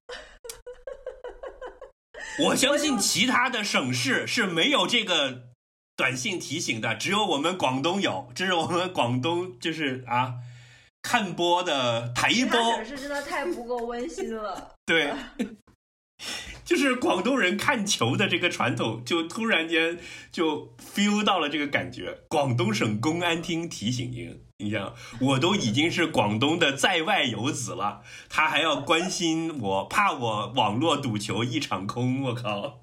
[2.40, 5.44] 我相信其他的省市是没有这个
[5.96, 10.36] 短信提醒的，只有我们广东有， 这是我们广东就是啊
[11.02, 14.72] 看播的台播省市真的太不够温馨了。
[14.86, 15.14] 对，
[16.66, 20.00] 就是广东人看球的这个传统，就突然间
[20.32, 22.20] 就 feel 到了这个感觉。
[22.30, 32.80] 广东省公安厅提醒您，你想，我都已经是广东的在外游子了，他还要关心我，怕我网络赌球一场空，我靠！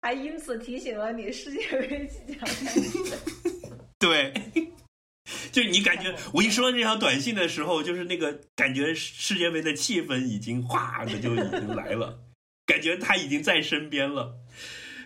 [0.00, 3.18] 还因此提醒了你世界杯即将开始。
[3.98, 4.32] 对。
[5.52, 12.18] 就你感觉，我一收到这条短信的时候，就是那个感觉，世界杯的气氛已经哗的就已经来了，
[12.66, 14.34] 感觉他已经在身边了，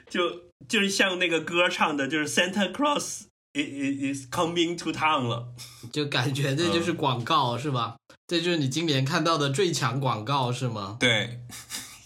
[0.08, 3.24] 就就是像那个歌唱的，就是 Santa Claus
[3.56, 5.48] is is coming to town 了。
[5.92, 7.96] 就感觉这就是广告、是吧？
[8.26, 10.96] 这就是你今年看到的最强广告是吗？
[11.00, 11.40] 对，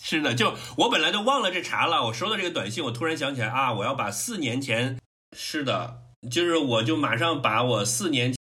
[0.02, 4.98] 是的，就我本来都忘了这茬了，我收到这个短信，我突然想起来啊，我要把四年前，
[5.36, 8.36] 是的，就是我就马上把我四年前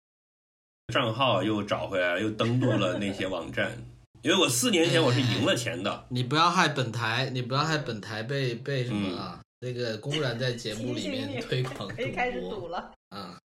[0.93, 3.77] 账号又找回来，又登录了那些网站，
[4.21, 6.05] 因为我四年前我是赢了钱的。
[6.09, 9.41] 你不要害本台，你不要害本台被被什么啊？
[9.61, 12.91] 这个公然在节目里面 推广可以开始赌了。
[13.09, 13.39] 啊！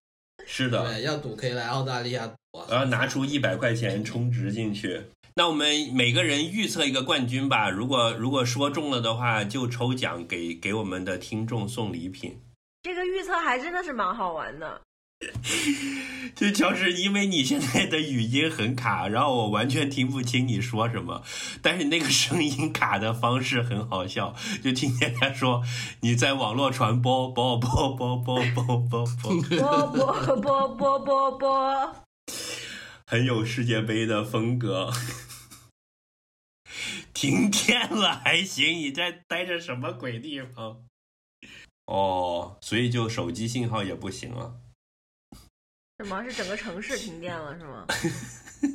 [0.47, 2.67] 是的，对，要赌可以来澳大利亚赌啊。
[2.69, 5.03] 我要拿出一百块钱充值进去。
[5.35, 12.41] 那我们每个人预测一个冠军吧，如果如果说中了的话，就抽奖给给我们的听众送礼品。
[12.83, 14.81] 这个预测还真的是蛮好玩的。
[16.35, 21.23] 就乔治，因为你现在的语音很卡，然后我完全听不清你说什么，
[21.61, 25.63] 但是那个声音卡的方式很好笑，就听见他说
[26.01, 29.07] 你在网络传播，播播播播播播播，
[29.59, 31.97] 波波波波波波，
[33.07, 34.91] 很有世界杯的风格。
[37.13, 40.79] 停电了还行，你在待着什么鬼地方？
[41.85, 44.55] 哦，所以就手机信号也不行了。
[46.03, 47.87] 什么是整个城市停电了是吗？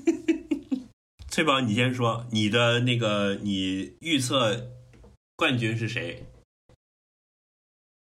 [1.34, 4.56] 翠宝，你先说你的那个，你预测
[5.36, 6.24] 冠军是谁？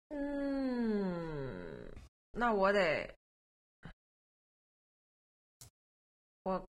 [0.08, 1.88] 嗯，
[2.32, 3.14] 那我得，
[6.42, 6.66] 我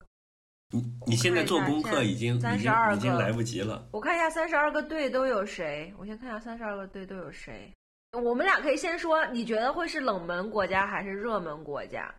[0.70, 3.88] 你你现在做功课已经已经32已经来不及了。
[3.90, 5.92] 我看一下三十二个队都有谁。
[5.98, 7.68] 我先看一下三十二个队都有谁。
[8.12, 12.14] 我们俩可以先说，你觉得会是冷门国家还是热门国家？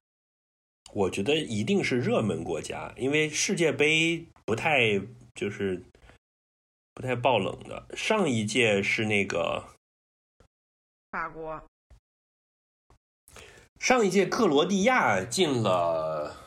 [0.96, 4.98] 我觉得一定是热门国家，因为世界杯不太
[5.34, 5.84] 就是
[6.94, 7.86] 不太爆冷的。
[7.94, 9.66] 上一届是那个
[11.12, 11.62] 法国。
[13.78, 16.38] 上一届克罗地亚进了，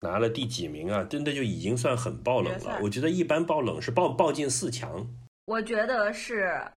[0.00, 1.02] 拿了第几名啊？
[1.02, 2.78] 真的就已经算很爆冷了。
[2.82, 5.08] 我觉得一般爆冷是爆爆进四强。
[5.46, 6.70] 我觉得是，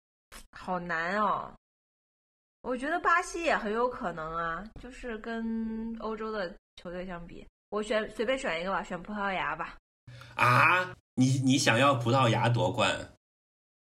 [0.51, 1.53] 好难哦。
[2.61, 9.75] 我觉得巴西也很有可能啊，就是跟欧洲的球队相比，我选随便选一个吧，选葡萄牙吧。
[10.35, 12.93] 啊，你你想要葡萄牙夺冠？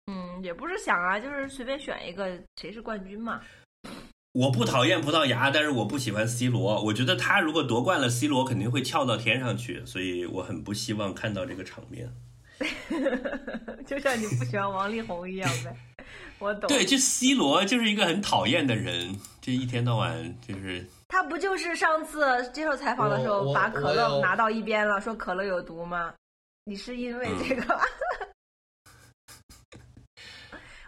[0.08, 3.42] 嗯，也不是想啊，就是随便选一个，谁是冠军嘛。
[4.34, 6.82] 我不讨厌葡萄牙，但是我不喜欢 C 罗。
[6.82, 12.10] 我觉得他如果夺冠了，C 罗肯定会跳到天上去，所以我很不希望看到这个场面。
[13.86, 15.76] 就像你不喜欢王力宏一样呗，
[16.42, 16.68] 我懂。
[16.68, 26.14] 对，就 C 罗就是一个很讨厌的人，就一天到晚就是他不就是上次接受采访的时候把可乐拿到一边了，说可乐有毒吗？
[26.64, 27.80] 你是因为这个？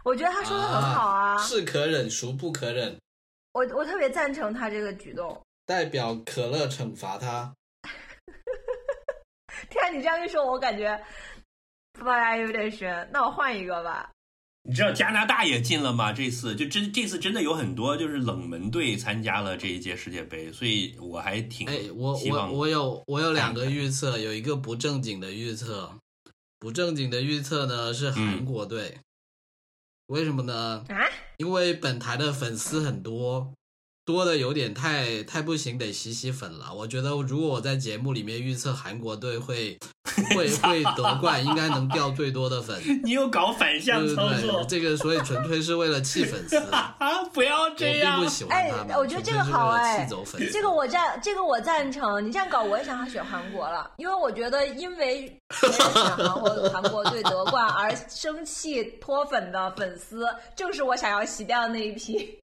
[0.03, 2.97] 我觉得他说的很好啊，是可忍孰不可忍，
[3.53, 5.41] 我我特别赞成他这个举动。
[5.65, 7.53] 代表可乐惩罚他。
[9.69, 11.01] 天啊，你这样一说，我感觉
[11.93, 13.09] 葡萄牙有点悬。
[13.13, 14.11] 那我换一个吧。
[14.65, 16.13] 你知道加拿大也进了吗？
[16.13, 25.99] 这次就真这次真的有很多就是冷门队参加了这一届世界杯，所以我还挺哎，我我我有我有两个预测，有一个不正经的预测，
[26.59, 28.99] 不正经的预测呢是韩国队，
[30.07, 30.85] 为什么呢？
[30.87, 30.95] 啊？
[31.37, 33.53] 因为本台的粉丝很多，
[34.05, 36.73] 多的有点太太不行，得洗洗粉了。
[36.73, 39.77] 我觉得如果我在节目里面预测韩国队会
[40.35, 42.79] 会会夺冠，应该能掉最多的粉。
[43.03, 46.57] 你又搞反向对对对，操作，这个所以纯粹是为了气粉丝。
[46.69, 47.23] 啊！
[47.33, 50.51] 不要这样我并不，喜欢他们，哎我觉得这个好哎气走粉丝。
[50.51, 52.25] 这个我赞，这个我赞成。
[52.25, 60.25] 你这样搞，我也想要选韩国了，因为我觉得因为别人选韩国韩国队夺冠而生气脱粉的粉丝，
[60.55, 62.37] 正是我想要洗掉的那一批。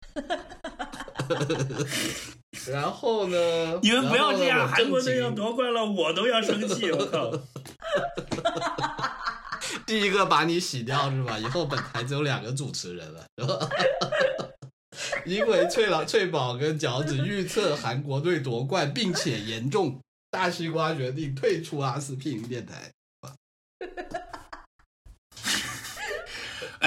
[2.72, 3.80] 然后呢？
[3.82, 7.32] 你们不要这样，韩国队要夺冠了，我都要生气，我靠！
[9.86, 11.38] 第一个把你洗掉是吧？
[11.40, 13.70] 以后本台只有两个主持人了，是吧？
[15.26, 20.02] 因为翠老、翠宝跟饺子预测韩国队夺冠，并且严重，
[20.32, 22.92] 大西瓜决定退出阿司匹林电台。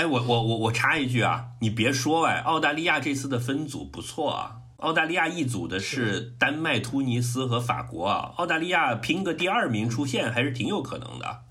[0.01, 4.63] 哎，我我我我插一句啊，你别说哎，澳大利亚这次的分组不错啊。
[4.79, 11.43] 澳大利亚一组的是丹麦、突尼斯和法国啊，澳大利亚拼个第二名出线还是挺有可能的。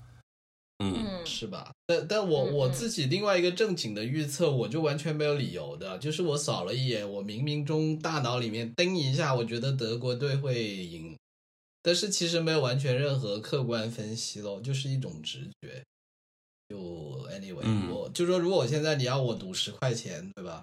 [0.82, 1.70] 嗯，嗯是吧？
[1.86, 11.16] 但但我我自己另外一个正经的预测，我就完全没有理由的，就是我扫了一眼，我冥冥中大脑里面叮一下，我觉得德国队会赢，
[11.84, 15.84] 但是其实没有完全任何客观分析咯，就是一种直觉。
[16.70, 16.78] 就
[17.28, 17.90] anyway，、嗯。
[17.90, 20.62] 我就说如果我现在你要我赌十块钱，对吧？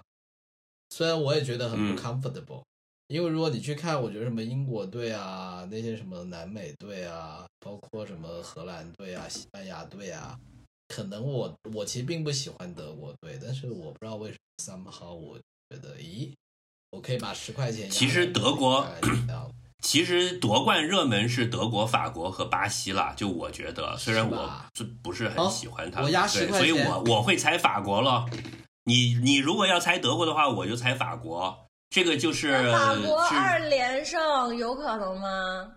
[0.88, 1.94] 虽然我也觉得很嗯。
[1.94, 2.64] 不 comfortable，、
[3.08, 10.38] 因为如果你去看，我觉得什么英国队啊，那些什么南美队啊，包括什么荷兰队啊、西班牙队啊，
[10.88, 15.38] 可能我我其实并不喜欢德国队，但是我不知道为什么 somehow 我
[15.68, 16.32] 觉得，咦，
[16.90, 18.86] 我可以把十块钱其实德国
[19.82, 23.12] 其实夺冠热门是德国、法国和巴西啦。
[23.16, 28.26] 就我觉得，虽然我是吧就不是很喜欢他对，压十块所以我我会猜法国了。
[28.84, 31.66] 你你如果要猜德国的话，我就猜法国。
[31.90, 35.72] 这个就是法国二连胜有可能吗？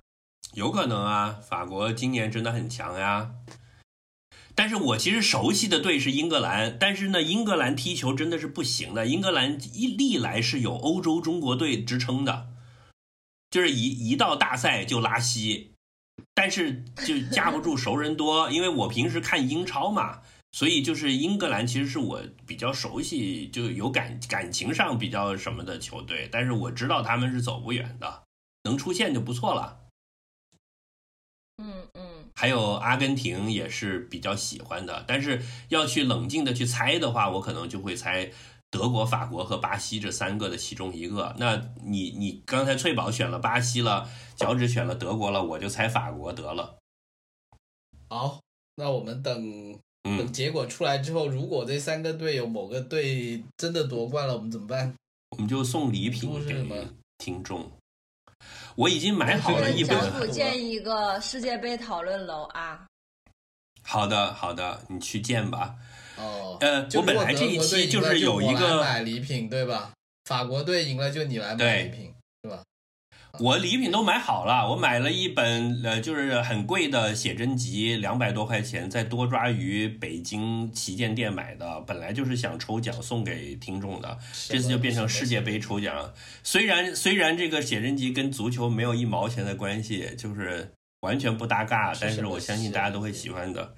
[0.54, 3.32] 有可能啊，法国今年真的很强呀。
[4.54, 9.06] 但是我其实熟悉的队是英格兰，但是呢，英格兰踢球真的是不行的。
[9.06, 12.48] 英格兰一历来是有欧洲中国队之称的，
[13.52, 15.74] 就是一一到大赛就拉稀，
[16.34, 18.50] 但是就架不住熟人多。
[18.50, 20.22] 因为我平时看英超嘛，
[20.54, 28.24] 所以就是英格兰其实是我比较熟悉，就有感感情上比较什么的球队，但是我知道他们是走不远的，
[28.64, 29.80] 能出线就不错了。
[31.58, 38.32] 嗯嗯，还有阿根廷也是比较喜欢的，但是要去冷静的去猜的话，我可能就会猜
[38.72, 41.36] 德国、法国和巴西这三个的其中一个。
[41.38, 46.78] 那你你刚才翠宝选了巴西了，脚趾选了德国了，我就猜法国得了。
[48.08, 48.40] 好，
[48.76, 54.96] 那我们等等嗯，结果出来之后，如果这三个队有某个队真的夺冠了，我们怎么办？
[55.32, 57.70] 我们就送礼品给听众。
[58.76, 60.28] 我已经买好了一小本。
[60.28, 62.88] 组建一个世界杯讨论楼啊！
[63.84, 65.76] 好的，好的，你去建吧。
[66.22, 69.92] 哦，呃，我本来这一期就是有一个，买礼品，对吧？
[70.26, 72.14] 法国队赢了就你来买对礼品，
[72.44, 72.62] 是吧？
[73.40, 84.18] 我礼品都买好了，我买了一本呃，就是很贵的写真集，两百多块钱，在多抓鱼北京旗舰店买的，本来就是想抽奖送给听众的，
[84.50, 86.14] 这次就变成世界杯抽奖。
[86.44, 90.70] 虽然虽然这个写真集跟足球没有一毛钱的关系，就是
[91.00, 93.74] 完全不搭嘎，但是我相信大家都会喜欢的。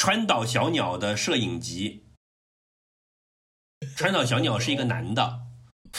[0.00, 2.06] 川岛小鸟的摄影集，
[3.94, 5.42] 川岛小鸟是一个男的，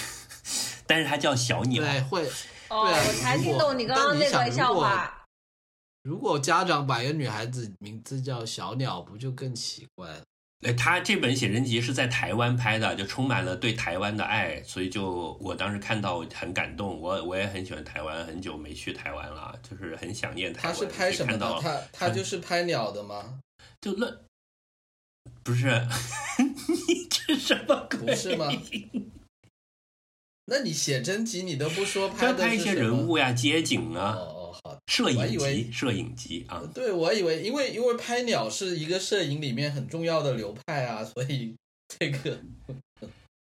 [0.88, 1.84] 但是他叫小鸟。
[1.84, 2.26] 对，会。
[2.70, 5.28] 哦，对啊我才听懂你刚刚那个笑话。
[6.02, 10.24] 如果家长把一个女孩子名字叫小鸟，不就更奇怪了？
[10.64, 17.00] 呃，他这本写真集是在台湾拍的，就充满了对台湾的爱，所以就我当时看到很感动。
[17.00, 20.74] 我我也很喜欢台湾，很久没去台湾了，就是很想念台湾。
[20.74, 21.60] 他是拍什么的？
[21.62, 23.38] 他他就是拍鸟的吗？
[23.82, 24.16] 就乱，
[25.44, 25.66] 不是
[26.88, 28.00] 你这什么鬼？
[28.00, 28.48] 不是吗？
[30.46, 34.78] 那你写真集你都不说拍拍一些人物呀、街景哦啊、哦，好。
[34.88, 36.62] 摄影我以为集、摄影集啊。
[36.74, 41.56] 对，我以为因为因为拍鸟是一个摄影里面很重要的流派啊，所以
[41.88, 42.40] 这个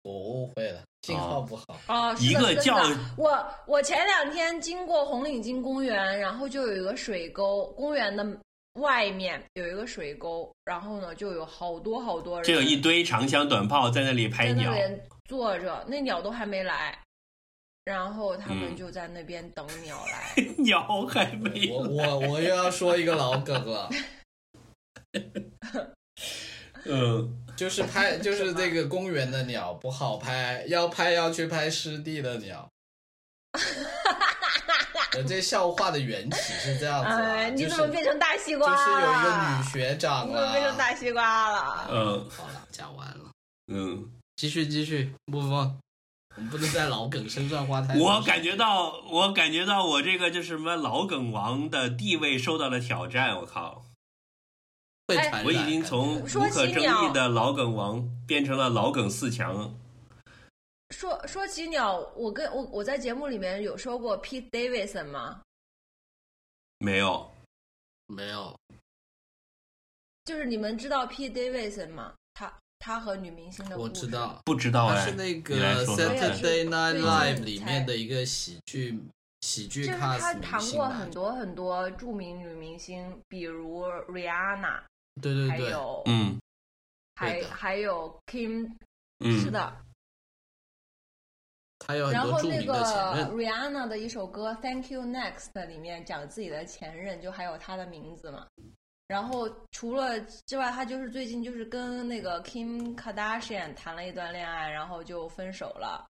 [0.03, 1.65] 我误会了，信号不好。
[1.87, 2.75] 啊，一个叫
[3.15, 8.25] 我我前两天经过红领巾公园，然后就有一个水沟，公园的
[8.79, 16.97] 外面有一个水沟，然后呢就有好多好多人，就有一堆长枪短炮在那里拍鸟，在那边坐着，那鸟都还没来，
[17.85, 20.43] 然后他们嗯就在那边等鸟来。
[20.57, 23.89] 鸟还没我我我又要说一个老梗了，
[26.85, 32.69] 嗯，就是拍就是这个公园的鸟不好拍，要拍要去拍湿地的鸟。
[35.13, 38.77] 呃，这笑话的缘起是这样子啊，哎，你就是怎么变成大西瓜了？
[38.77, 40.77] 就是有一个女学长你怎么变成。
[40.77, 41.87] 大西瓜了？
[41.91, 43.31] 嗯好了，讲完了，
[43.67, 44.09] 嗯。
[44.35, 45.75] 继续继续，move on。
[46.37, 53.35] 我们不能在老梗身上花太多我感觉到，我感觉到我这个就是什么老梗王的地位受到了挑战。
[53.35, 53.83] 我靠，
[55.43, 59.73] 我已经从无可争议的老梗王变成了老梗四强。
[60.99, 65.41] 说说起鸟，我跟我我在节目里面有说过 Pete Davidson 吗？
[66.79, 67.31] 没有，
[68.07, 68.53] 没有。
[70.25, 72.13] 就是你们知道 Pete Davidson 吗？
[72.33, 73.89] 他他和女明星的故事。
[73.89, 74.95] 我知道，不知道哎。
[74.95, 78.99] 他是那个 Saturday Night Live 里面的一个喜剧
[79.39, 84.83] 喜剧就是他谈过很多很多著名女明星，比如 Rihanna，
[85.21, 85.57] 对对对。
[85.59, 86.37] 对，有、嗯。
[87.15, 88.69] 还还有 Kim，、
[89.19, 89.85] 嗯，是的。
[91.89, 93.27] 他有很然后那多著名的前个任。
[93.31, 98.45] Rihanna 的一首歌《Thank You Next》里面讲自己的前任，就还有他的名字嘛。
[99.07, 106.05] 然后除了之外，他就是最近就是跟那个 Kim Kardashian 谈了一段恋爱，然后就分手了。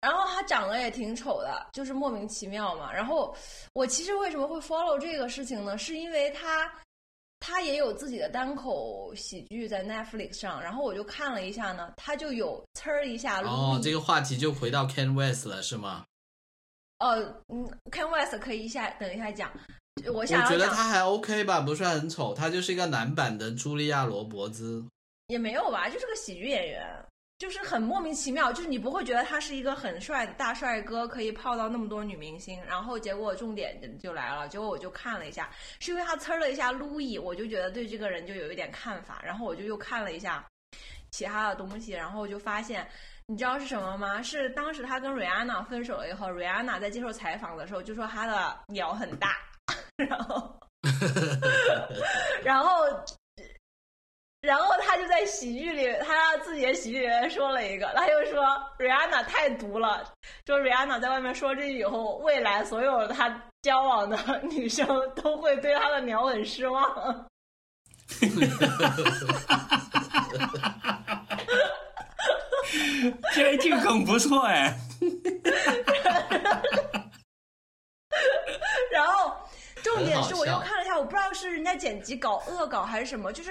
[0.00, 2.90] 然后他长得也挺丑的，就是莫名其妙嘛。
[2.90, 3.36] 然后
[3.74, 5.76] 我其实为什么会 follow 这个事情呢？
[5.76, 6.72] 是因为他
[7.40, 16.04] 他也有自己的单口喜剧在 Netflix 上，然后我就看了一下呢，他就有呲儿一下哦这个话题就回到 Ken West 了，是吗？
[16.98, 17.18] 呃，
[17.48, 19.50] 嗯，Ken West 可以一下等一下讲。
[20.06, 24.84] 我我想要讲觉得他还 OK 吧，不算很丑，他就是一个男版的茱莉亚·罗伯兹。
[25.28, 26.86] 也没有吧，就是个喜剧演员，
[27.40, 32.62] 就是很莫名其妙，就是你不会觉得他是一个很帅的大帅哥，可以泡到那么多女明星。
[32.66, 35.48] 然后结果重点就来了，结果我就看了一下，
[35.80, 40.44] 是因为他呲了一下 Louis，我就觉得对这个人就有一点看法，然后我就又看了一下
[41.10, 42.86] 其他的东西，然后就发现。
[43.26, 44.20] 你知道是什么吗？
[44.20, 49.36] 是当时他跟瑞安娜分手了以后，瑞安娜在接受采访的时候就说他的鸟很大，
[49.96, 50.60] 然后，
[52.42, 52.84] 然后
[54.42, 58.42] 然后他就在喜剧里，他自己的喜剧里面说了一个，他又说
[58.78, 60.02] Rihanna 太毒了，
[60.46, 67.28] 说 Rihanna 在外面说这句以后，未来所有他交往的女生都会对他的鸟很失望。
[73.34, 74.74] 这这个梗不错哎。
[78.90, 79.36] 然后
[79.82, 83.50] 重点是我又看了一下，我不知道是人家剪辑搞恶搞还是什么，就是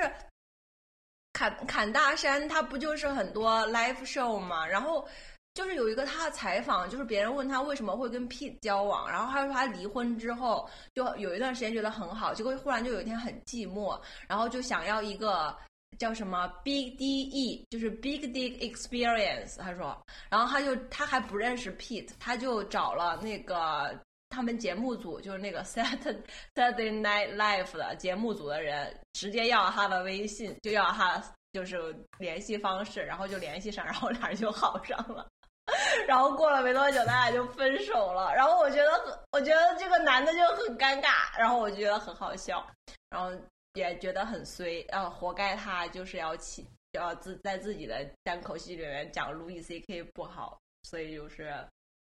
[1.34, 4.65] 侃侃大山，他不就是很多 live show 嘛？
[4.65, 5.07] 然后
[5.53, 15.56] 就是有一个他的采访，就是别人问他为什么会跟 Pete 交往，然后他说他离婚之后就有一段时间觉得很好，结果忽然就有一天很寂寞，然后就想要一个
[15.97, 19.57] 叫什么 Big DE，就是 Big Dick Experience。
[19.57, 19.97] 他说，
[20.30, 23.99] 然后他就他还不认识 Pete，他就找了那个。
[24.30, 25.64] 他们节目组就是那个
[26.56, 31.77] Saturday Night Live 的节目组的人，直接要他的微信，就要他就是
[32.19, 35.27] 联系方式，然后就联系上，然后俩人就好上了。
[36.07, 38.34] 然后过了没多久，他俩就分手了。
[38.35, 42.65] 然后我觉得很，我觉得这个男的就很尴尬，然后我觉得很好笑，
[43.10, 43.31] 然后
[43.73, 51.53] 也觉得很衰，呃，活该他就是要起要自在自己的单口戏里面讲 Louis C K 不好，所以就是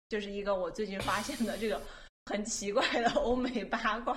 [0.07, 1.81] 就是一个我最近发现的这个。
[2.29, 4.15] 很奇怪的欧美八卦，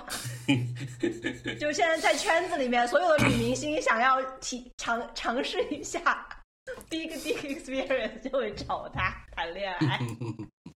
[1.59, 5.99] 就现在在圈子里面，所有的女明星想要体尝尝试一下
[6.89, 9.99] big dick experience，就会找他谈恋爱。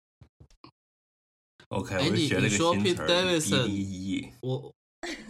[1.70, 4.74] OK，你说 Pete Davidson，我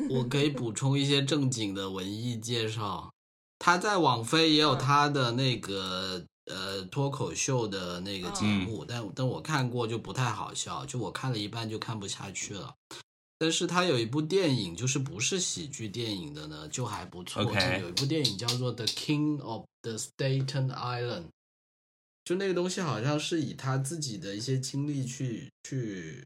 [0.09, 3.11] 我可以补充一些正经的文艺介绍。
[3.59, 6.23] 他在网飞也有他的那个。
[6.47, 12.73] 呃，脱口秀的那个节目，但但我看过就不太好笑，就我看了一半就看不下去了。
[13.37, 17.43] 但是他有一部电影，就是不是喜剧电影的呢，就还不错。
[17.43, 21.23] 有一部电影叫做《The King of the Staten Island》，
[22.23, 26.23] 就那个东西好像是以他自己的一些经历去去。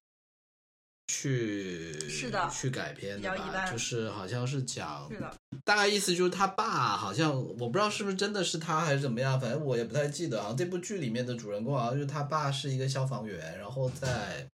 [1.14, 5.36] 去是的，去改编的吧，就是好像是讲，是的，
[5.66, 10.56] 大概意思就是他爸好像我不知道是不是真的是他还是怎么样，反正我也不太记得啊。
[10.58, 14.48] 这部剧里面的主人公好像就是他爸是一个消防员，然后在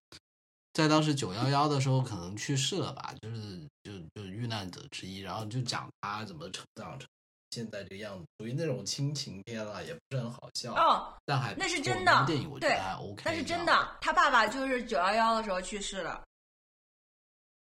[0.74, 7.08] 在当时九幺幺的时候可能去世了吧，就是就就遇难者之一，然后就讲他怎么成长成
[7.52, 16.24] 现在这个样子，属于那种亲情片了，也不是很好笑哦，但还那是真的电影，我觉得还 OK，那是真的，他爸爸就是九幺幺的时候去世了。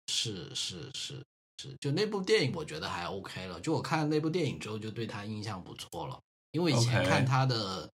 [0.09, 1.23] 是是是
[1.61, 3.59] 是，就那部电影我觉得还 OK 了。
[3.61, 6.19] 就我看了那部电影之后，就对他印象不错了。
[6.51, 7.87] 因为以前看他的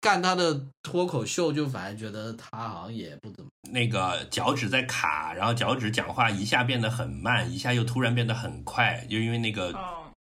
[0.00, 3.50] 干他的脱口秀，就反而觉得他好像也不怎么。
[3.70, 9.74] 那个脚趾在卡，然后脚趾讲话一下变得很慢，一下又突然变得很快，就因为那个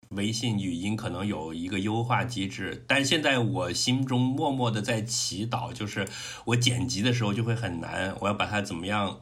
[0.09, 2.83] 微信语音可能有一个优化机制。
[2.87, 6.05] 但现在我心中默默的在祈祷，就是
[6.45, 9.21] 我剪辑的时候就会很难，我要把它怎么样？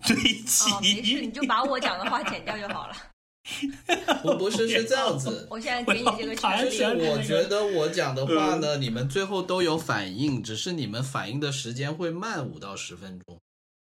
[0.06, 2.96] 对齐，没事，你就把我讲的话剪掉就好了。
[4.24, 6.70] 我不是是这样子，我现在给你这个权利。
[6.70, 13.38] 就是我觉得我讲的话呢，你们最后都有反应，只是你们反应的时间会慢五到十分钟。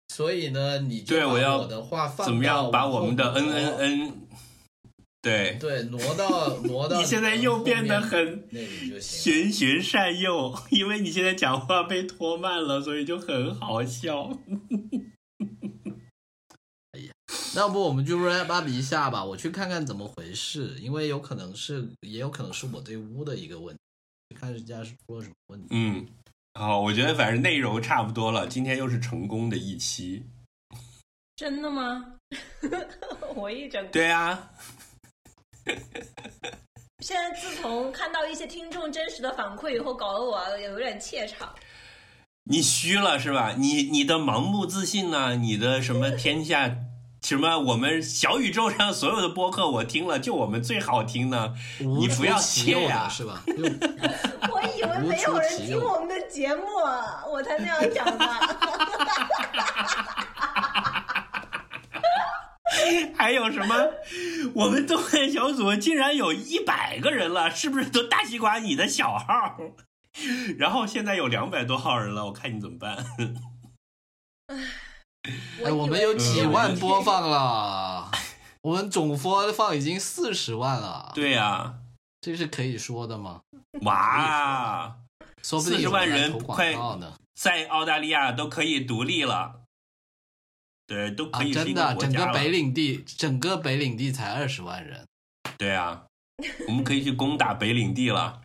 [0.08, 2.70] 所以呢，你就把我的话放怎么样？
[2.70, 4.20] 把我们的嗯嗯嗯
[5.22, 7.00] 对对，挪到挪到。
[7.00, 8.46] 你现在又变得很
[9.00, 14.36] 循循善诱，因为你现在讲话被拖慢了，所以就很好笑。
[17.56, 23.74] 要不我们就 rap up 一下吧，我去看看怎么回事，因为有可能是，也有可能是我对屋的一个问
[24.28, 25.68] 题，看人家是出了什么问题。
[25.70, 26.04] 嗯，
[26.54, 30.26] 好，我觉得反正内容差不多了，今天又是成功的一期。
[31.36, 32.14] 真的吗？
[33.36, 34.50] 我一整对啊。
[37.00, 41.54] 现在自从看到一些听众真实的反馈以后，搞得我有点怯场。
[42.44, 43.54] 你虚了是吧？
[43.56, 45.36] 你你的盲目自信呢？
[45.36, 46.76] 你的什么天下？
[47.24, 47.58] 什么？
[47.58, 51.54] 我们小宇宙上所有的播客，我听了，就我们最好听呢。
[51.78, 53.42] 你不要切呀，是吧？
[53.48, 56.62] 我以为没有人听我们的节目，
[57.32, 58.26] 我才那样讲的。
[63.16, 63.74] 还有什么？
[64.54, 69.56] 我们动漫小组竟然有一百个人了，是不是都大西瓜你的小号？
[70.58, 73.02] 然后现在有两百多号人了，我看你怎么办？
[75.64, 78.10] 哎，我们有几万播放了，
[78.62, 81.12] 我们总播放已经四十万了。
[81.14, 81.76] 对呀，
[82.20, 83.40] 这是可以说的吗？
[83.82, 84.96] 哇，
[85.42, 86.74] 四十万人快
[87.34, 89.62] 在澳大利亚都可以独立了。
[90.86, 95.06] 对，都可以真的，整个北领地，整个北领地才二十万人。
[95.56, 96.04] 对啊，
[96.68, 98.42] 我们可以去攻打北领地了。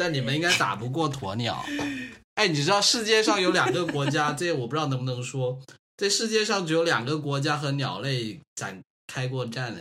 [0.00, 1.62] 但你们应该打不过鸵鸟。
[2.36, 5.60] 哎，你知道世界上有两个国家，这我不知道能不能说，
[5.94, 9.80] 这世界上只有两个国家和鸟类展开过战呢？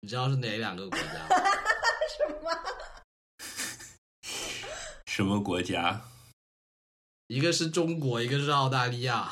[0.00, 1.28] 你知道是哪两个国家？
[2.16, 2.50] 什么？
[5.04, 6.00] 什么国家？
[7.26, 9.30] 一个是中国，一个是澳大利亚。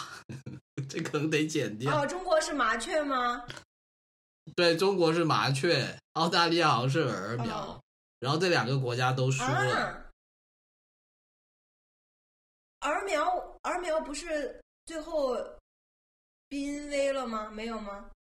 [0.91, 2.03] 这可能得剪掉。
[2.03, 3.45] 哦，中国是麻雀吗？
[4.55, 7.81] 对中国是麻雀，澳大利亚好像是鸸苗，哦
[8.25, 9.77] 然后这两个国家都输了。
[9.77, 10.11] 啊，
[12.81, 15.37] 儿苗儿苗不是最后
[16.49, 17.51] 濒危了吗？
[17.51, 18.11] 没有吗？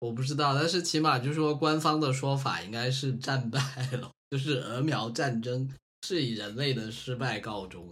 [0.00, 3.58] 我不知道，但是起码就说官方的说法应该是战败
[3.96, 7.90] 了， 就是鹅苗战争是以人类的失败告终。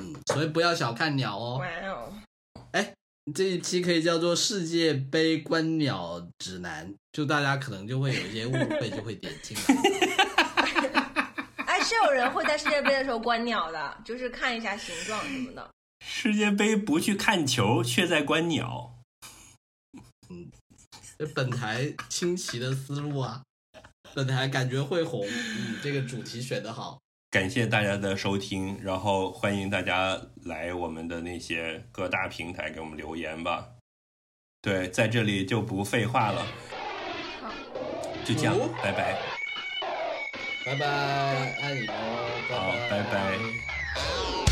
[0.00, 1.58] 嗯，所以不要小看鸟哦。
[1.58, 2.12] 哇哦！
[3.34, 9.62] 这一期可以叫做世界杯观鸟指南，就大家可能就会有一些误会，就会点进来。
[11.66, 15.70] 哎，是有人会在世界杯的时候观鸟的，就是看一下形状什么的。
[16.04, 18.94] 世界杯不去看球，却在观鸟。
[20.28, 20.50] 嗯
[21.18, 23.42] 这本台清奇的思路啊，
[24.14, 25.26] 本台感觉会红。
[25.26, 26.98] 嗯，这个主题选的好。
[27.30, 33.68] 感谢大家的收听，然后欢迎大家来我们的那些各大平台给我们留言吧。
[34.60, 36.44] 对，在这里就不废话了，
[38.24, 39.16] 就这样哦，拜拜。
[40.66, 40.86] 拜拜，
[41.62, 41.92] 爱你哦，
[42.50, 44.49] 拜好拜，拜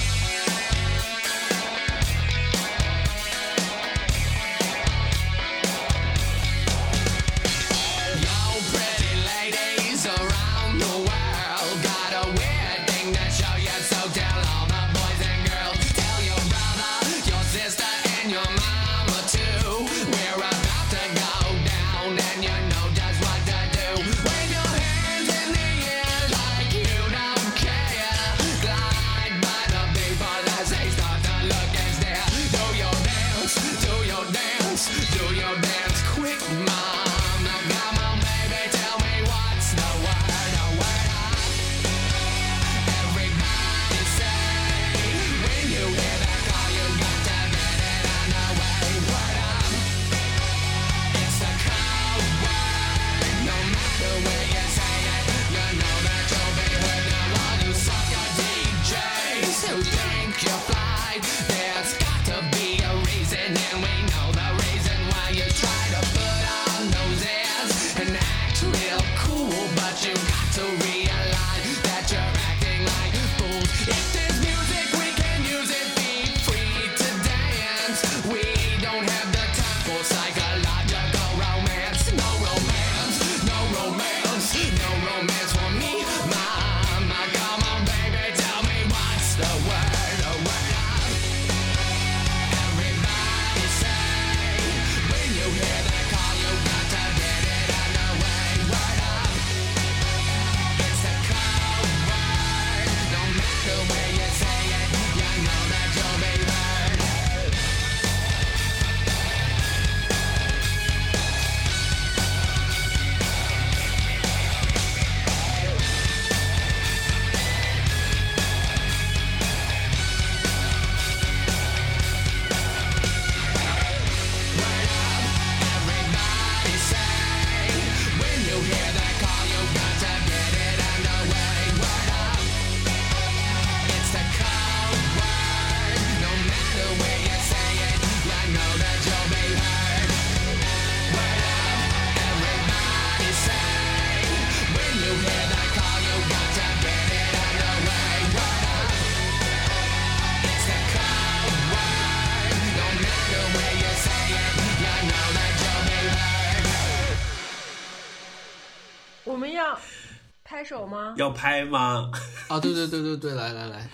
[161.28, 162.10] 要拍吗？
[162.48, 163.90] 啊，对对对对对，来来来，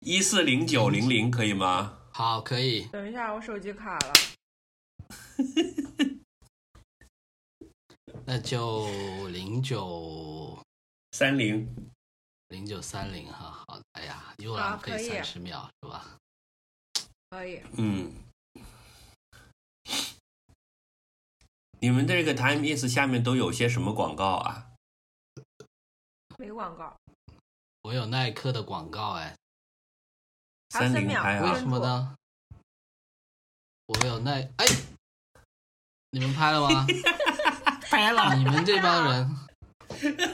[0.00, 1.96] 一四零九零零可以吗？
[2.12, 2.84] 好，可以。
[2.88, 4.12] 等一下，我手机卡了。
[8.26, 8.86] 那就
[9.28, 10.58] 零九
[11.12, 11.66] 三零，
[12.48, 16.04] 零九三零哈，好的，哎呀，又浪费好可以三十秒是吧？
[17.30, 18.12] 可以，嗯。
[21.80, 24.72] 你们这个 Time Is 下面都有些什么广告啊？
[26.38, 26.94] 没广告。
[27.82, 29.34] 我有耐克的广告哎，
[30.70, 32.14] 三还有三秒零拍啊为什么呢？
[33.86, 34.66] 我有耐哎，
[36.10, 36.86] 你们拍了吗？
[37.88, 39.36] 拍了你们这帮人，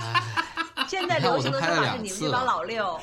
[0.00, 3.00] 哎，现在流行的说法是你们这帮老六，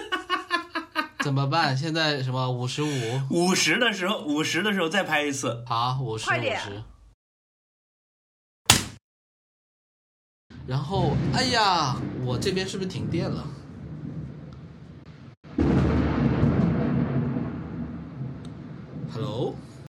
[1.22, 1.76] 怎么办？
[1.76, 3.20] 现在什么五十五？
[3.30, 5.62] 五十的时候，五十的时候再拍一次。
[5.66, 6.58] 好，五十五快点
[10.66, 13.46] 然后，哎呀，我这边是不是停电了
[19.12, 19.54] ？Hello，